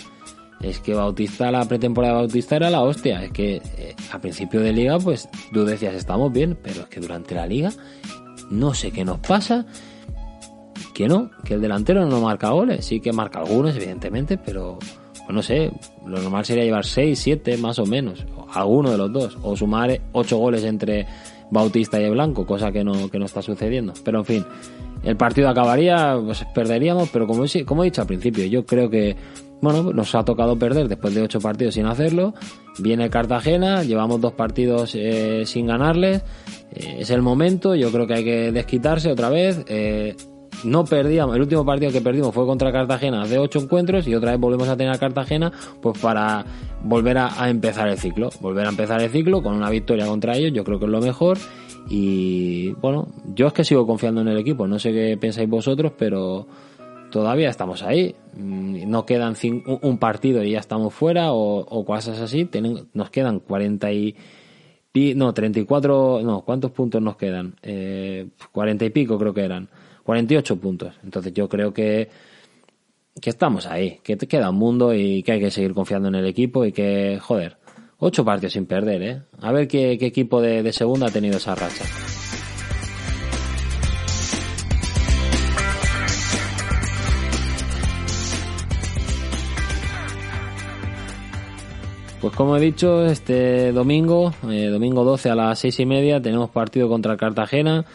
Es 0.61 0.79
que 0.79 0.93
Bautista, 0.93 1.51
la 1.51 1.65
pretemporada 1.65 2.13
de 2.13 2.19
Bautista 2.21 2.55
era 2.55 2.69
la 2.69 2.81
hostia. 2.81 3.23
Es 3.23 3.31
que 3.31 3.55
eh, 3.77 3.95
a 4.11 4.19
principio 4.19 4.61
de 4.61 4.71
liga, 4.71 4.99
pues 4.99 5.27
tú 5.51 5.65
decías 5.65 5.95
estamos 5.95 6.31
bien, 6.31 6.57
pero 6.61 6.81
es 6.81 6.87
que 6.87 6.99
durante 6.99 7.33
la 7.33 7.47
liga 7.47 7.71
no 8.49 8.73
sé 8.73 8.91
qué 8.91 9.05
nos 9.05 9.19
pasa. 9.19 9.65
Que 10.93 11.07
no, 11.07 11.29
que 11.43 11.55
el 11.55 11.61
delantero 11.61 12.05
no 12.05 12.21
marca 12.21 12.49
goles. 12.49 12.85
Sí 12.85 12.99
que 12.99 13.11
marca 13.11 13.39
algunos, 13.39 13.75
evidentemente, 13.75 14.37
pero 14.37 14.79
pues 14.79 15.35
no 15.35 15.41
sé, 15.41 15.71
lo 16.05 16.21
normal 16.21 16.45
sería 16.45 16.63
llevar 16.63 16.85
6, 16.85 17.17
7 17.17 17.57
más 17.57 17.79
o 17.79 17.85
menos. 17.85 18.25
Alguno 18.53 18.91
de 18.91 18.97
los 18.97 19.11
dos. 19.11 19.37
O 19.41 19.57
sumar 19.57 19.99
8 20.13 20.37
goles 20.37 20.63
entre 20.63 21.07
Bautista 21.49 21.99
y 21.99 22.09
Blanco, 22.09 22.45
cosa 22.45 22.71
que 22.71 22.83
no, 22.83 23.09
que 23.09 23.19
no 23.19 23.25
está 23.25 23.41
sucediendo. 23.41 23.93
Pero 24.03 24.19
en 24.19 24.25
fin, 24.25 24.45
el 25.03 25.17
partido 25.17 25.49
acabaría, 25.49 26.17
pues 26.23 26.45
perderíamos, 26.53 27.09
pero 27.09 27.27
como, 27.27 27.43
como 27.65 27.83
he 27.83 27.85
dicho 27.85 28.01
al 28.01 28.07
principio, 28.07 28.45
yo 28.45 28.65
creo 28.65 28.89
que 28.89 29.15
bueno, 29.61 29.93
nos 29.93 30.13
ha 30.15 30.23
tocado 30.23 30.57
perder 30.57 30.87
después 30.87 31.13
de 31.13 31.21
ocho 31.21 31.39
partidos 31.39 31.75
sin 31.75 31.85
hacerlo. 31.85 32.33
Viene 32.79 33.09
Cartagena, 33.09 33.83
llevamos 33.83 34.21
dos 34.21 34.33
partidos 34.33 34.93
eh, 34.95 35.43
sin 35.45 35.67
ganarles. 35.67 36.23
Eh, 36.73 36.97
es 36.99 37.09
el 37.09 37.21
momento, 37.21 37.75
yo 37.75 37.91
creo 37.91 38.05
que 38.05 38.13
hay 38.15 38.23
que 38.23 38.51
desquitarse 38.51 39.11
otra 39.11 39.29
vez. 39.29 39.63
Eh, 39.67 40.15
no 40.63 40.85
perdíamos, 40.85 41.35
el 41.35 41.41
último 41.41 41.65
partido 41.65 41.91
que 41.91 42.01
perdimos 42.01 42.33
fue 42.33 42.45
contra 42.45 42.71
Cartagena 42.71 43.27
de 43.27 43.37
ocho 43.37 43.59
encuentros 43.59 44.07
y 44.07 44.15
otra 44.15 44.31
vez 44.31 44.39
volvemos 44.39 44.67
a 44.67 44.77
tener 44.77 44.93
a 44.93 44.97
Cartagena 44.97 45.51
pues 45.81 45.99
para 45.99 46.45
volver 46.83 47.17
a, 47.17 47.49
empezar 47.49 47.87
el 47.87 47.97
ciclo. 47.97 48.29
Volver 48.41 48.65
a 48.65 48.69
empezar 48.69 49.01
el 49.01 49.09
ciclo 49.09 49.41
con 49.41 49.55
una 49.55 49.69
victoria 49.69 50.05
contra 50.05 50.35
ellos, 50.35 50.53
yo 50.53 50.63
creo 50.63 50.79
que 50.79 50.85
es 50.85 50.91
lo 50.91 51.01
mejor. 51.01 51.37
Y 51.87 52.71
bueno, 52.73 53.07
yo 53.35 53.47
es 53.47 53.53
que 53.53 53.63
sigo 53.63 53.85
confiando 53.85 54.21
en 54.21 54.27
el 54.27 54.37
equipo, 54.37 54.67
no 54.67 54.79
sé 54.79 54.91
qué 54.91 55.17
pensáis 55.19 55.47
vosotros, 55.47 55.91
pero 55.97 56.47
todavía 57.15 57.49
estamos 57.49 57.81
ahí. 57.81 58.13
Mm, 58.33 58.89
no 58.89 59.05
quedan 59.05 59.35
un 59.81 59.97
partido 59.99 60.43
y 60.43 60.51
ya 60.51 60.59
estamos 60.59 60.93
fuera 60.93 61.31
o, 61.31 61.85
cosas 61.85 62.19
así. 62.19 62.49
nos 62.93 63.09
quedan 63.09 63.39
40 63.39 63.89
y... 63.93 64.15
No, 65.15 65.33
34... 65.33 66.19
No, 66.23 66.41
¿cuántos 66.41 66.71
puntos 66.71 67.01
nos 67.01 67.15
quedan? 67.15 67.55
Eh, 67.61 68.27
40 68.51 68.83
y 68.83 68.89
pico 68.89 69.17
creo 69.17 69.33
que 69.33 69.45
eran. 69.45 69.69
48 70.03 70.57
puntos. 70.57 70.93
Entonces 71.05 71.33
yo 71.33 71.47
creo 71.47 71.73
que 71.73 72.09
que 73.21 73.29
estamos 73.29 73.65
ahí, 73.65 74.01
que 74.03 74.17
te 74.17 74.27
queda 74.27 74.49
un 74.49 74.57
mundo 74.57 74.93
y 74.93 75.23
que 75.23 75.31
hay 75.31 75.39
que 75.39 75.49
seguir 75.49 75.73
confiando 75.73 76.09
en 76.09 76.15
el 76.15 76.25
equipo 76.25 76.65
y 76.65 76.73
que, 76.73 77.17
joder, 77.21 77.55
ocho 77.97 78.25
partidos 78.25 78.51
sin 78.51 78.65
perder, 78.65 79.01
¿eh? 79.01 79.21
A 79.39 79.53
ver 79.53 79.69
qué, 79.69 79.93
equipo 79.93 80.41
de 80.41 80.73
segunda 80.73 81.07
ha 81.07 81.11
tenido 81.11 81.37
esa 81.37 81.55
racha. 81.55 81.85
Pues 92.25 92.35
como 92.35 92.57
he 92.57 92.59
dicho, 92.59 93.05
este 93.05 93.71
domingo, 93.71 94.33
eh, 94.49 94.65
domingo 94.69 95.03
12 95.03 95.29
a 95.29 95.35
las 95.35 95.59
seis 95.59 95.79
y 95.79 95.85
media, 95.85 96.19
tenemos 96.19 96.49
partido 96.49 96.89
contra 96.89 97.15
Cartagena. 97.17 97.85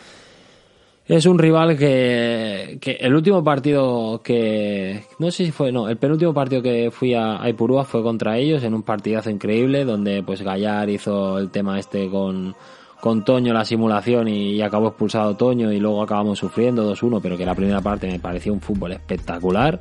Es 1.05 1.27
un 1.27 1.37
rival 1.37 1.77
que, 1.77 2.79
que, 2.81 2.93
el 2.93 3.12
último 3.12 3.43
partido 3.43 4.23
que 4.23 5.03
no 5.19 5.33
sé 5.33 5.47
si 5.47 5.51
fue 5.51 5.73
no 5.73 5.88
el 5.88 5.97
penúltimo 5.97 6.33
partido 6.33 6.62
que 6.62 6.93
fui 6.93 7.12
a, 7.12 7.43
a 7.43 7.49
Ipurúa 7.49 7.85
fue 7.85 8.05
contra 8.05 8.38
ellos 8.38 8.62
en 8.62 8.73
un 8.73 8.85
partidazo 8.85 9.31
increíble 9.31 9.85
donde 9.85 10.23
pues 10.23 10.43
Gallar 10.43 10.88
hizo 10.90 11.37
el 11.37 11.51
tema 11.51 11.81
este 11.81 12.09
con 12.09 12.55
con 13.01 13.25
Toño 13.25 13.53
la 13.53 13.64
simulación 13.64 14.29
y, 14.29 14.62
acabó 14.62 14.90
expulsado 14.90 15.35
Toño 15.35 15.73
y 15.73 15.81
luego 15.81 16.05
acabamos 16.05 16.38
sufriendo 16.38 16.88
2-1 16.95 17.19
pero 17.21 17.37
que 17.37 17.45
la 17.45 17.57
primera 17.57 17.81
parte 17.81 18.07
me 18.07 18.21
pareció 18.21 18.53
un 18.53 18.61
fútbol 18.61 18.93
espectacular 18.93 19.81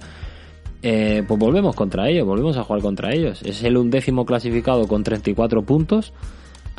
eh, 0.82 1.24
pues 1.28 1.40
volvemos 1.40 1.76
contra 1.76 2.10
ellos 2.10 2.26
volvemos 2.26 2.56
a 2.58 2.64
jugar 2.64 2.82
contra 2.82 3.14
ellos 3.14 3.42
es 3.44 3.64
el 3.64 3.76
undécimo 3.78 4.26
clasificado 4.26 4.88
con 4.88 5.04
34 5.04 5.62
puntos 5.64 6.14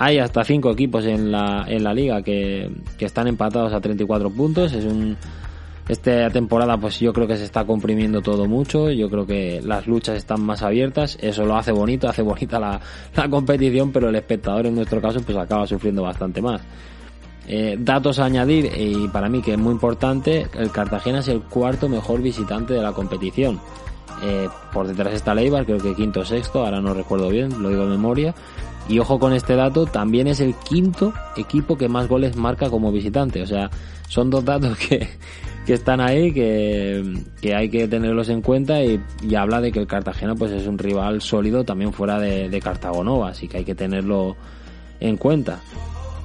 hay 0.00 0.18
hasta 0.18 0.42
cinco 0.44 0.70
equipos 0.70 1.04
en 1.04 1.30
la, 1.30 1.66
en 1.68 1.84
la 1.84 1.92
liga 1.92 2.22
que, 2.22 2.70
que 2.96 3.04
están 3.04 3.28
empatados 3.28 3.74
a 3.74 3.82
34 3.82 4.30
puntos. 4.30 4.72
Es 4.72 4.86
un, 4.86 5.14
esta 5.88 6.30
temporada 6.30 6.78
pues 6.78 6.98
yo 7.00 7.12
creo 7.12 7.26
que 7.26 7.36
se 7.36 7.44
está 7.44 7.66
comprimiendo 7.66 8.22
todo 8.22 8.46
mucho, 8.46 8.90
yo 8.90 9.10
creo 9.10 9.26
que 9.26 9.60
las 9.62 9.86
luchas 9.86 10.16
están 10.16 10.40
más 10.40 10.62
abiertas, 10.62 11.18
eso 11.20 11.44
lo 11.44 11.54
hace 11.54 11.70
bonito, 11.70 12.08
hace 12.08 12.22
bonita 12.22 12.58
la, 12.58 12.80
la 13.14 13.28
competición, 13.28 13.92
pero 13.92 14.08
el 14.08 14.14
espectador 14.14 14.64
en 14.64 14.76
nuestro 14.76 15.02
caso 15.02 15.20
pues 15.20 15.36
acaba 15.36 15.66
sufriendo 15.66 16.02
bastante 16.02 16.40
más. 16.40 16.62
Eh, 17.46 17.76
datos 17.78 18.20
a 18.20 18.24
añadir 18.24 18.70
y 18.74 19.06
para 19.08 19.28
mí 19.28 19.42
que 19.42 19.52
es 19.52 19.58
muy 19.58 19.72
importante, 19.72 20.46
el 20.54 20.70
Cartagena 20.70 21.18
es 21.18 21.28
el 21.28 21.42
cuarto 21.42 21.90
mejor 21.90 22.22
visitante 22.22 22.72
de 22.72 22.80
la 22.80 22.92
competición. 22.92 23.60
Eh, 24.22 24.48
por 24.72 24.86
detrás 24.86 25.14
está 25.14 25.34
Leibar, 25.34 25.64
creo 25.64 25.78
que 25.78 25.94
quinto 25.94 26.20
o 26.20 26.24
sexto, 26.24 26.64
ahora 26.64 26.80
no 26.80 26.94
recuerdo 26.94 27.28
bien, 27.28 27.62
lo 27.62 27.68
digo 27.68 27.84
de 27.84 27.90
memoria. 27.90 28.34
Y 28.88 28.98
ojo 28.98 29.18
con 29.18 29.32
este 29.32 29.54
dato, 29.54 29.86
también 29.86 30.26
es 30.26 30.40
el 30.40 30.54
quinto 30.54 31.12
equipo 31.36 31.78
que 31.78 31.88
más 31.88 32.08
goles 32.08 32.36
marca 32.36 32.68
como 32.70 32.90
visitante. 32.90 33.42
O 33.42 33.46
sea, 33.46 33.70
son 34.08 34.30
dos 34.30 34.44
datos 34.44 34.76
que, 34.88 35.08
que 35.64 35.74
están 35.74 36.00
ahí, 36.00 36.32
que, 36.32 37.22
que, 37.40 37.54
hay 37.54 37.68
que 37.68 37.86
tenerlos 37.86 38.28
en 38.28 38.42
cuenta 38.42 38.82
y, 38.82 39.00
habla 39.36 39.60
de 39.60 39.70
que 39.70 39.78
el 39.78 39.86
Cartagena 39.86 40.34
pues 40.34 40.50
es 40.52 40.66
un 40.66 40.78
rival 40.78 41.22
sólido 41.22 41.64
también 41.64 41.92
fuera 41.92 42.18
de, 42.18 42.48
de 42.48 42.60
Cartagonova, 42.60 43.28
así 43.28 43.46
que 43.46 43.58
hay 43.58 43.64
que 43.64 43.74
tenerlo 43.74 44.36
en 44.98 45.16
cuenta. 45.16 45.60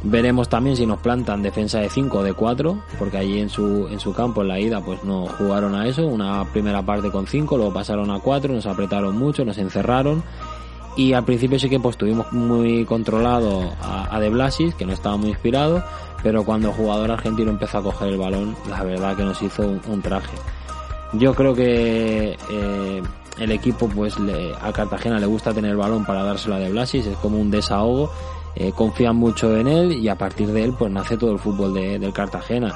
Veremos 0.03 0.49
también 0.49 0.75
si 0.75 0.85
nos 0.85 0.99
plantan 0.99 1.41
defensa 1.41 1.79
de 1.79 1.89
5 1.89 2.19
o 2.19 2.23
de 2.23 2.33
4, 2.33 2.79
porque 2.99 3.17
allí 3.17 3.39
en 3.39 3.49
su, 3.49 3.87
en 3.87 3.99
su 3.99 4.13
campo, 4.13 4.41
en 4.41 4.49
la 4.49 4.59
ida, 4.59 4.81
pues 4.81 5.03
no 5.03 5.25
jugaron 5.25 5.73
a 5.73 5.87
eso. 5.87 6.05
Una 6.05 6.45
primera 6.51 6.83
parte 6.83 7.09
con 7.09 7.25
5, 7.25 7.57
luego 7.57 7.73
pasaron 7.73 8.11
a 8.11 8.19
4, 8.19 8.53
nos 8.53 8.65
apretaron 8.67 9.17
mucho, 9.17 9.43
nos 9.45 9.57
encerraron 9.57 10.23
y 10.95 11.13
al 11.13 11.25
principio 11.25 11.59
sí 11.59 11.69
que 11.69 11.79
pues 11.79 11.97
tuvimos 11.97 12.31
muy 12.31 12.85
controlado 12.85 13.73
a, 13.81 14.19
De 14.19 14.29
Blasis, 14.29 14.73
que 14.75 14.85
no 14.85 14.93
estaba 14.93 15.17
muy 15.17 15.29
inspirado, 15.29 15.83
pero 16.23 16.45
cuando 16.45 16.69
el 16.69 16.73
jugador 16.73 17.11
argentino 17.11 17.51
empezó 17.51 17.79
a 17.79 17.83
coger 17.83 18.09
el 18.09 18.17
balón, 18.17 18.55
la 18.69 18.83
verdad 18.83 19.15
que 19.15 19.23
nos 19.23 19.41
hizo 19.41 19.63
un, 19.63 20.01
traje. 20.01 20.37
Yo 21.13 21.33
creo 21.35 21.53
que 21.53 22.37
eh, 22.49 23.03
el 23.39 23.51
equipo, 23.51 23.89
pues 23.89 24.15
a 24.61 24.71
Cartagena 24.71 25.19
le 25.19 25.25
gusta 25.25 25.53
tener 25.53 25.71
el 25.71 25.77
balón 25.77 26.05
para 26.05 26.23
dárselo 26.23 26.55
a 26.55 26.59
De 26.59 26.71
Blasis, 26.71 27.05
es 27.07 27.17
como 27.17 27.39
un 27.39 27.51
desahogo, 27.51 28.09
eh, 28.55 28.71
confían 28.73 29.15
mucho 29.15 29.55
en 29.57 29.67
él 29.67 29.91
y 29.93 30.07
a 30.07 30.15
partir 30.15 30.47
de 30.47 30.63
él 30.63 30.73
pues 30.77 30.91
nace 30.91 31.17
todo 31.17 31.31
el 31.31 31.39
fútbol 31.39 31.73
de, 31.73 31.99
del 31.99 32.13
Cartagena. 32.13 32.73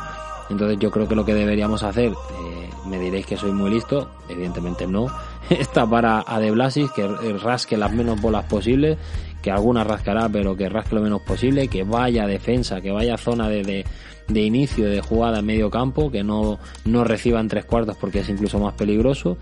Entonces 0.49 0.77
yo 0.79 0.89
creo 0.91 1.07
que 1.07 1.15
lo 1.15 1.23
que 1.23 1.33
deberíamos 1.33 1.83
hacer, 1.83 2.11
eh, 2.11 2.69
me 2.87 2.99
diréis 2.99 3.25
que 3.25 3.37
soy 3.37 3.51
muy 3.51 3.69
listo, 3.69 4.09
evidentemente 4.27 4.87
no, 4.87 5.07
está 5.49 5.87
para 5.87 6.23
a 6.25 6.39
De 6.39 6.51
Blasis, 6.51 6.91
que 6.91 7.07
rasque 7.41 7.77
las 7.77 7.93
menos 7.93 8.19
bolas 8.19 8.45
posibles, 8.45 8.97
que 9.41 9.51
alguna 9.51 9.83
rascará, 9.83 10.27
pero 10.27 10.55
que 10.55 10.67
rasque 10.67 10.95
lo 10.95 11.01
menos 11.01 11.21
posible, 11.21 11.67
que 11.67 11.83
vaya 11.83 12.27
defensa, 12.27 12.81
que 12.81 12.91
vaya 12.91 13.17
zona 13.17 13.47
de, 13.47 13.85
de, 14.27 14.41
inicio 14.41 14.89
de 14.89 15.01
jugada 15.01 15.39
en 15.39 15.45
medio 15.45 15.69
campo, 15.69 16.11
que 16.11 16.23
no, 16.23 16.59
no 16.85 17.03
reciba 17.03 17.39
en 17.39 17.47
tres 17.47 17.65
cuartos 17.65 17.95
porque 17.97 18.19
es 18.19 18.29
incluso 18.29 18.59
más 18.59 18.73
peligroso. 18.73 19.37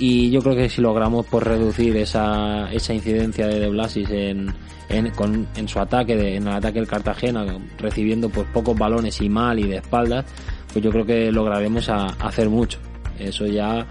Y 0.00 0.30
yo 0.30 0.40
creo 0.40 0.56
que 0.56 0.70
si 0.70 0.80
logramos 0.80 1.26
por 1.26 1.44
pues, 1.44 1.58
reducir 1.58 1.94
esa, 1.98 2.72
esa 2.72 2.94
incidencia 2.94 3.46
de 3.46 3.60
De 3.60 3.68
Blasis 3.68 4.08
en, 4.08 4.50
en, 4.88 5.10
con, 5.10 5.46
en 5.54 5.68
su 5.68 5.78
ataque, 5.78 6.16
de, 6.16 6.36
en 6.36 6.48
el 6.48 6.54
ataque 6.54 6.78
del 6.78 6.88
Cartagena, 6.88 7.44
recibiendo 7.78 8.30
pues 8.30 8.46
pocos 8.48 8.78
balones 8.78 9.20
y 9.20 9.28
mal 9.28 9.58
y 9.58 9.64
de 9.64 9.76
espaldas, 9.76 10.24
pues 10.72 10.82
yo 10.82 10.90
creo 10.90 11.04
que 11.04 11.30
lograremos 11.30 11.90
a, 11.90 12.06
hacer 12.06 12.48
mucho. 12.48 12.78
Eso 13.18 13.44
ya 13.44 13.86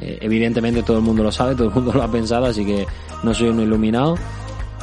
eh, 0.00 0.18
evidentemente 0.20 0.82
todo 0.82 0.96
el 0.96 1.04
mundo 1.04 1.22
lo 1.22 1.30
sabe, 1.30 1.54
todo 1.54 1.68
el 1.68 1.74
mundo 1.74 1.92
lo 1.94 2.02
ha 2.02 2.10
pensado, 2.10 2.46
así 2.46 2.64
que 2.66 2.84
no 3.22 3.32
soy 3.32 3.50
un 3.50 3.60
iluminado. 3.60 4.16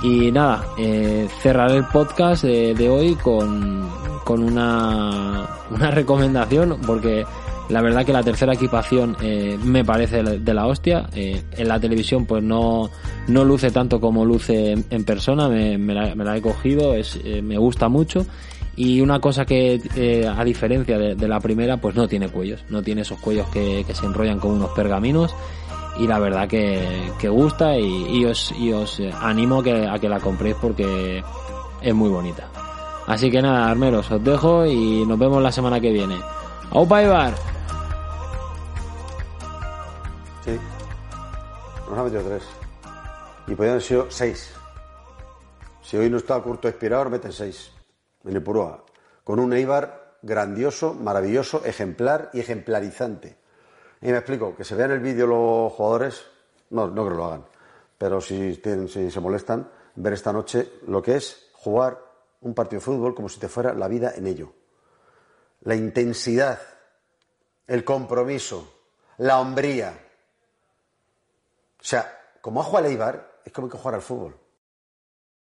Y 0.02 0.32
nada, 0.32 0.68
eh, 0.80 1.28
cerraré 1.42 1.76
el 1.76 1.86
podcast 1.88 2.46
de, 2.46 2.90
hoy 2.90 3.16
con, 3.16 3.90
con 4.24 4.42
una, 4.42 5.50
una 5.70 5.92
recomendación, 5.92 6.80
porque 6.88 7.26
la 7.72 7.82
verdad 7.82 8.06
que 8.06 8.14
la 8.14 8.24
tercera 8.24 8.54
equipación 8.54 9.18
eh, 9.22 9.58
me 9.64 9.84
parece 9.84 10.22
de 10.24 10.54
la 10.54 10.68
hostia. 10.68 11.10
Eh, 11.16 11.42
en 11.58 11.68
la 11.68 11.80
televisión 11.80 12.26
pues 12.26 12.44
no, 12.44 12.90
no 13.28 13.44
luce 13.44 13.72
tanto 13.72 14.00
como 14.00 14.26
luce 14.26 14.74
en, 14.90 15.04
persona, 15.04 15.48
me, 15.48 15.94
la, 15.94 16.38
he 16.38 16.42
cogido, 16.42 16.94
es, 16.94 17.20
me 17.42 17.58
gusta 17.58 17.90
mucho 17.90 18.26
y 18.76 19.02
una 19.02 19.20
cosa 19.20 19.46
que, 19.46 19.82
eh, 19.96 20.26
a 20.28 20.44
diferencia 20.44 20.98
de, 20.98 21.28
la 21.28 21.40
primera, 21.40 21.78
pues 21.78 21.96
no 21.96 22.08
tiene 22.08 22.30
cuellos. 22.30 22.64
No 22.70 22.82
tiene 22.82 23.02
esos 23.02 23.20
cuellos 23.20 23.48
que, 23.50 23.86
se 23.94 24.06
enrollan 24.06 24.40
con 24.40 24.52
unos 24.52 24.72
pergaminos. 24.72 25.36
Y 26.00 26.08
la 26.08 26.20
verdad 26.20 26.48
que, 26.48 27.12
que 27.20 27.28
gusta 27.28 27.78
y, 27.78 28.24
os, 28.24 28.54
y 28.58 28.72
os 28.72 29.00
eh, 29.02 29.12
animo 29.22 29.62
que, 29.62 29.88
a 29.88 30.00
que 30.00 30.08
la 30.08 30.20
compréis 30.20 30.56
porque 30.62 31.22
es 31.82 31.94
muy 31.94 32.10
bonita. 32.10 32.48
Así 33.08 33.30
que 33.30 33.42
nada, 33.42 33.70
armeros, 33.70 34.10
os 34.10 34.24
dejo 34.24 34.66
y 34.66 35.06
nos 35.06 35.20
vemos 35.20 35.44
la 35.44 35.52
semana 35.52 35.80
que 35.82 35.92
viene. 35.92 36.16
¡Aupa 36.72 37.04
Ibar! 37.04 37.51
Sí. 40.44 40.60
Nos 41.90 41.98
ha 41.98 42.04
metido 42.04 42.24
tres. 42.24 42.44
Y 43.48 43.56
podrían 43.56 43.74
haber 43.74 43.84
sido 43.84 44.10
seis. 44.10 44.54
Si 45.84 45.98
hoy 45.98 46.10
no 46.10 46.18
está 46.18 46.40
curto 46.42 46.68
expirador, 46.68 47.10
meten 47.10 47.32
seis 47.32 47.72
en 48.24 48.36
el 48.36 48.44
Purúa, 48.44 48.84
con 49.24 49.40
un 49.40 49.54
Eibar 49.54 50.18
grandioso, 50.22 50.94
maravilloso, 50.94 51.64
ejemplar 51.66 52.30
y 52.34 52.40
ejemplarizante. 52.40 53.38
Y 54.02 54.08
me 54.08 54.18
explico, 54.18 54.56
que 54.56 54.64
se 54.64 54.76
vean 54.76 54.92
el 54.92 55.00
vídeo 55.00 55.28
los 55.28 55.74
jugadores, 55.74 56.26
no, 56.70 56.88
no 56.88 57.04
creo 57.04 57.10
que 57.10 57.18
lo 57.18 57.26
hagan, 57.26 57.46
pero 57.98 58.22
si, 58.22 58.58
tienen, 58.58 58.88
si 58.88 59.12
se 59.12 59.20
molestan, 59.20 59.70
ver 59.96 60.14
esta 60.14 60.32
noche 60.32 60.74
lo 60.88 61.02
que 61.02 61.16
es 61.16 61.50
jugar 61.54 62.00
un 62.42 62.54
partido 62.54 62.80
de 62.80 62.86
fútbol 62.86 63.14
como 63.14 63.30
si 63.30 63.40
te 63.40 63.48
fuera 63.48 63.74
la 63.74 63.88
vida 63.88 64.14
en 64.16 64.28
ello. 64.28 64.54
La 65.62 65.76
intensidad, 65.76 66.60
el 67.68 67.84
compromiso, 67.84 68.82
la 69.18 69.40
hombría. 69.40 70.11
O 71.82 71.84
sea, 71.84 72.36
como 72.42 72.62
ha 72.62 72.64
jugado 72.64 72.86
el 72.86 72.94
Eibar, 72.94 73.40
es 73.44 73.52
como 73.52 73.68
que 73.68 73.78
jugar 73.78 73.96
al 73.96 74.02
fútbol. 74.02 74.40